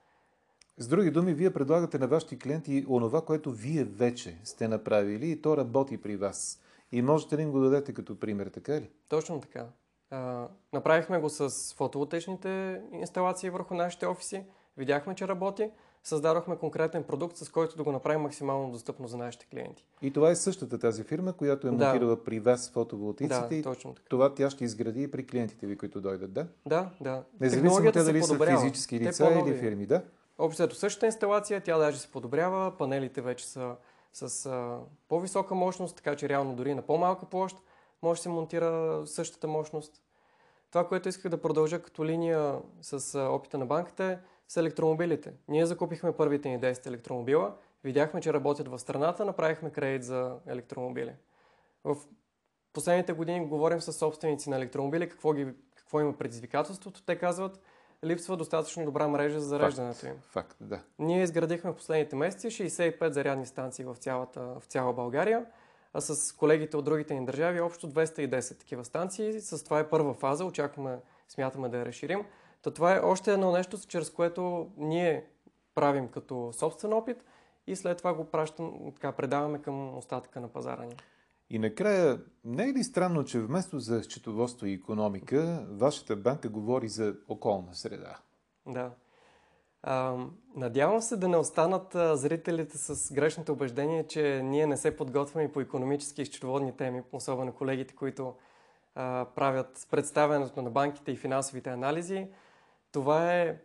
С 0.78 0.88
други 0.88 1.10
думи, 1.10 1.34
вие 1.34 1.52
предлагате 1.52 1.98
на 1.98 2.06
вашите 2.06 2.38
клиенти 2.38 2.86
онова, 2.88 3.20
което 3.20 3.50
вие 3.50 3.84
вече 3.84 4.38
сте 4.44 4.68
направили 4.68 5.30
и 5.30 5.42
то 5.42 5.56
работи 5.56 5.96
при 5.96 6.16
вас. 6.16 6.60
И 6.92 7.02
можете 7.02 7.36
ли 7.36 7.42
им 7.42 7.50
го 7.50 7.60
дадете 7.60 7.94
като 7.94 8.20
пример, 8.20 8.46
така 8.46 8.72
ли? 8.72 8.90
Точно 9.08 9.40
така. 9.40 9.66
А, 10.10 10.48
направихме 10.72 11.18
го 11.18 11.28
с 11.28 11.74
фотоволтечните 11.74 12.82
инсталации 12.92 13.50
върху 13.50 13.74
нашите 13.74 14.06
офиси. 14.06 14.44
Видяхме, 14.76 15.14
че 15.14 15.28
работи. 15.28 15.70
Създадохме 16.02 16.56
конкретен 16.56 17.02
продукт, 17.02 17.36
с 17.36 17.48
който 17.48 17.76
да 17.76 17.84
го 17.84 17.92
направим 17.92 18.20
максимално 18.20 18.70
достъпно 18.70 19.08
за 19.08 19.16
нашите 19.16 19.46
клиенти. 19.46 19.86
И 20.02 20.10
това 20.12 20.30
е 20.30 20.36
същата 20.36 20.78
тази 20.78 21.04
фирма, 21.04 21.32
която 21.32 21.66
е 21.68 21.70
монтирала 21.70 22.16
да. 22.16 22.24
при 22.24 22.40
вас 22.40 22.70
фотоволтиците. 22.70 23.56
Да, 23.56 23.62
точно 23.62 23.94
така. 23.94 24.08
Това 24.08 24.34
тя 24.34 24.50
ще 24.50 24.64
изгради 24.64 25.02
и 25.02 25.10
при 25.10 25.26
клиентите 25.26 25.66
ви, 25.66 25.78
които 25.78 26.00
дойдат, 26.00 26.32
да? 26.32 26.46
Да, 26.66 26.90
да. 27.00 27.24
Независимо 27.40 27.92
те 27.92 28.02
дали 28.02 28.22
са 28.22 28.46
физически 28.46 29.00
лица 29.00 29.42
или 29.46 29.54
фирми, 29.54 29.86
да? 29.86 30.02
Общото 30.38 30.74
същата 30.74 31.06
инсталация, 31.06 31.60
тя 31.60 31.78
даже 31.78 31.98
се 31.98 32.10
подобрява, 32.10 32.76
панелите 32.78 33.20
вече 33.20 33.48
са 33.48 33.76
с 34.14 34.46
а, 34.46 34.78
по-висока 35.08 35.54
мощност, 35.54 35.96
така 35.96 36.16
че 36.16 36.28
реално 36.28 36.54
дори 36.54 36.74
на 36.74 36.82
по-малка 36.82 37.26
площ 37.26 37.56
може 38.02 38.18
да 38.18 38.22
се 38.22 38.28
монтира 38.28 39.02
същата 39.06 39.46
мощност. 39.46 40.02
Това, 40.70 40.88
което 40.88 41.08
исках 41.08 41.30
да 41.30 41.42
продължа 41.42 41.82
като 41.82 42.04
линия 42.04 42.60
с 42.80 43.14
а, 43.14 43.28
опита 43.28 43.58
на 43.58 43.66
банката 43.66 44.04
е 44.04 44.18
с 44.48 44.56
електромобилите. 44.56 45.32
Ние 45.48 45.66
закупихме 45.66 46.12
първите 46.12 46.48
ни 46.48 46.60
10 46.60 46.86
електромобила, 46.86 47.56
видяхме, 47.84 48.20
че 48.20 48.32
работят 48.32 48.68
в 48.68 48.78
страната, 48.78 49.24
направихме 49.24 49.70
кредит 49.70 50.04
за 50.04 50.36
електромобили. 50.46 51.12
В 51.84 51.96
последните 52.72 53.12
години 53.12 53.46
говорим 53.46 53.80
с 53.80 53.92
собственици 53.92 54.50
на 54.50 54.56
електромобили, 54.56 55.08
какво, 55.08 55.32
ги, 55.32 55.46
какво 55.74 56.00
има 56.00 56.12
предизвикателството. 56.12 57.02
Те 57.02 57.18
казват, 57.18 57.60
липсва 58.04 58.36
достатъчно 58.36 58.84
добра 58.84 59.08
мрежа 59.08 59.40
за 59.40 59.46
зареждането 59.46 60.06
им. 60.06 60.14
Факт, 60.22 60.56
да. 60.60 60.80
Ние 60.98 61.22
изградихме 61.22 61.70
в 61.70 61.76
последните 61.76 62.16
месеци 62.16 62.46
65 62.46 63.10
зарядни 63.10 63.46
станции 63.46 63.84
в, 63.84 63.96
цялата, 63.96 64.40
в 64.40 64.62
цяла 64.64 64.92
България, 64.92 65.46
а 65.94 66.00
с 66.00 66.32
колегите 66.32 66.76
от 66.76 66.84
другите 66.84 67.14
ни 67.14 67.26
държави 67.26 67.60
общо 67.60 67.90
210 67.90 68.58
такива 68.58 68.84
станции. 68.84 69.40
С 69.40 69.64
това 69.64 69.78
е 69.78 69.88
първа 69.88 70.14
фаза, 70.14 70.44
очакваме, 70.44 70.98
смятаме 71.28 71.68
да 71.68 71.78
я 71.78 71.86
разширим. 71.86 72.24
Та 72.62 72.70
това 72.70 72.96
е 72.96 73.00
още 73.00 73.32
едно 73.32 73.52
нещо, 73.52 73.78
чрез 73.88 74.10
което 74.10 74.70
ние 74.76 75.26
правим 75.74 76.08
като 76.08 76.50
собствен 76.52 76.92
опит 76.92 77.24
и 77.66 77.76
след 77.76 77.98
това 77.98 78.14
го 78.14 78.24
пращам, 78.24 78.92
така, 78.94 79.12
предаваме 79.12 79.62
към 79.62 79.98
остатъка 79.98 80.40
на 80.40 80.48
пазара 80.48 80.82
ни. 80.82 80.96
И 81.50 81.58
накрая, 81.58 82.20
не 82.44 82.64
е 82.64 82.72
ли 82.72 82.84
странно, 82.84 83.24
че 83.24 83.40
вместо 83.40 83.78
за 83.78 84.02
счетоводство 84.02 84.66
и 84.66 84.72
економика, 84.72 85.66
вашата 85.70 86.16
банка 86.16 86.48
говори 86.48 86.88
за 86.88 87.16
околна 87.28 87.74
среда? 87.74 88.18
Да. 88.66 88.90
А, 89.82 90.16
надявам 90.56 91.00
се 91.00 91.16
да 91.16 91.28
не 91.28 91.36
останат 91.36 92.18
зрителите 92.18 92.78
с 92.78 93.12
грешното 93.12 93.52
убеждение, 93.52 94.06
че 94.06 94.42
ние 94.44 94.66
не 94.66 94.76
се 94.76 94.96
подготвяме 94.96 95.52
по 95.52 95.60
економически 95.60 96.22
и 96.22 96.26
счетоводни 96.26 96.76
теми, 96.76 97.02
особено 97.12 97.52
колегите, 97.52 97.94
които 97.94 98.34
а, 98.94 99.26
правят 99.34 99.86
представянето 99.90 100.62
на 100.62 100.70
банките 100.70 101.12
и 101.12 101.16
финансовите 101.16 101.70
анализи. 101.70 102.28
Това 102.92 103.34
е 103.34 103.56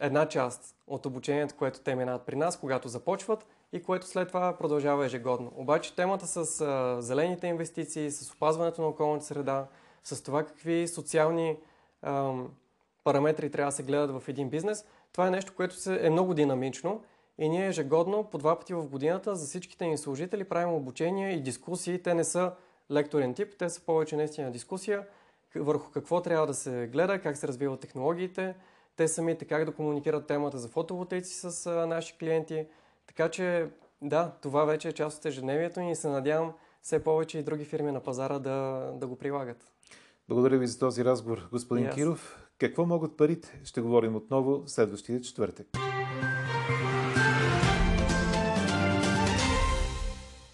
една 0.00 0.28
част 0.28 0.76
от 0.86 1.06
обучението, 1.06 1.54
което 1.58 1.80
те 1.80 1.94
минават 1.94 2.26
при 2.26 2.36
нас, 2.36 2.60
когато 2.60 2.88
започват– 2.88 3.46
и 3.72 3.82
което 3.82 4.06
след 4.06 4.28
това 4.28 4.56
продължава 4.58 5.06
ежегодно. 5.06 5.52
Обаче 5.56 5.96
темата 5.96 6.26
с 6.26 6.60
а, 6.60 6.96
зелените 7.02 7.46
инвестиции, 7.46 8.10
с 8.10 8.32
опазването 8.32 8.82
на 8.82 8.88
околната 8.88 9.24
среда, 9.24 9.66
с 10.04 10.22
това 10.22 10.44
какви 10.44 10.88
социални 10.88 11.56
а, 12.02 12.32
параметри 13.04 13.50
трябва 13.50 13.70
да 13.70 13.76
се 13.76 13.82
гледат 13.82 14.22
в 14.22 14.28
един 14.28 14.50
бизнес, 14.50 14.84
това 15.12 15.26
е 15.26 15.30
нещо, 15.30 15.52
което 15.56 15.74
се, 15.74 16.06
е 16.06 16.10
много 16.10 16.34
динамично 16.34 17.02
и 17.38 17.48
ние 17.48 17.66
ежегодно, 17.66 18.24
по 18.24 18.38
два 18.38 18.58
пъти 18.58 18.74
в 18.74 18.88
годината, 18.88 19.36
за 19.36 19.46
всичките 19.46 19.86
ни 19.86 19.98
служители 19.98 20.44
правим 20.44 20.74
обучения 20.74 21.30
и 21.30 21.42
дискусии. 21.42 22.02
Те 22.02 22.14
не 22.14 22.24
са 22.24 22.52
лекторен 22.90 23.34
тип, 23.34 23.54
те 23.58 23.70
са 23.70 23.80
повече 23.80 24.16
наистина 24.16 24.50
дискусия 24.50 25.06
върху 25.54 25.90
какво 25.90 26.22
трябва 26.22 26.46
да 26.46 26.54
се 26.54 26.88
гледа, 26.92 27.20
как 27.20 27.36
се 27.36 27.48
развиват 27.48 27.80
технологиите, 27.80 28.54
те 28.96 29.08
самите 29.08 29.44
как 29.44 29.64
да 29.64 29.72
комуникират 29.72 30.26
темата 30.26 30.58
за 30.58 30.68
фотоволтейци 30.68 31.34
с 31.34 31.66
а, 31.66 31.86
наши 31.86 32.16
клиенти, 32.18 32.66
така 33.08 33.28
че, 33.28 33.66
да, 34.02 34.32
това 34.42 34.64
вече 34.64 34.88
е 34.88 34.92
част 34.92 35.18
от 35.18 35.26
ежедневието 35.26 35.80
ни 35.80 35.90
и 35.90 35.96
се 35.96 36.08
надявам 36.08 36.52
все 36.82 37.04
повече 37.04 37.38
и 37.38 37.42
други 37.42 37.64
фирми 37.64 37.92
на 37.92 38.00
пазара 38.00 38.38
да, 38.38 38.90
да 38.94 39.06
го 39.06 39.16
прилагат. 39.16 39.72
Благодаря 40.28 40.58
ви 40.58 40.66
за 40.66 40.78
този 40.78 41.04
разговор, 41.04 41.48
господин 41.52 41.86
yes. 41.86 41.94
Киров. 41.94 42.48
Какво 42.58 42.86
могат 42.86 43.16
парите? 43.16 43.60
Ще 43.64 43.80
говорим 43.80 44.16
отново 44.16 44.62
следващия 44.66 45.20
четвъртък. 45.20 45.66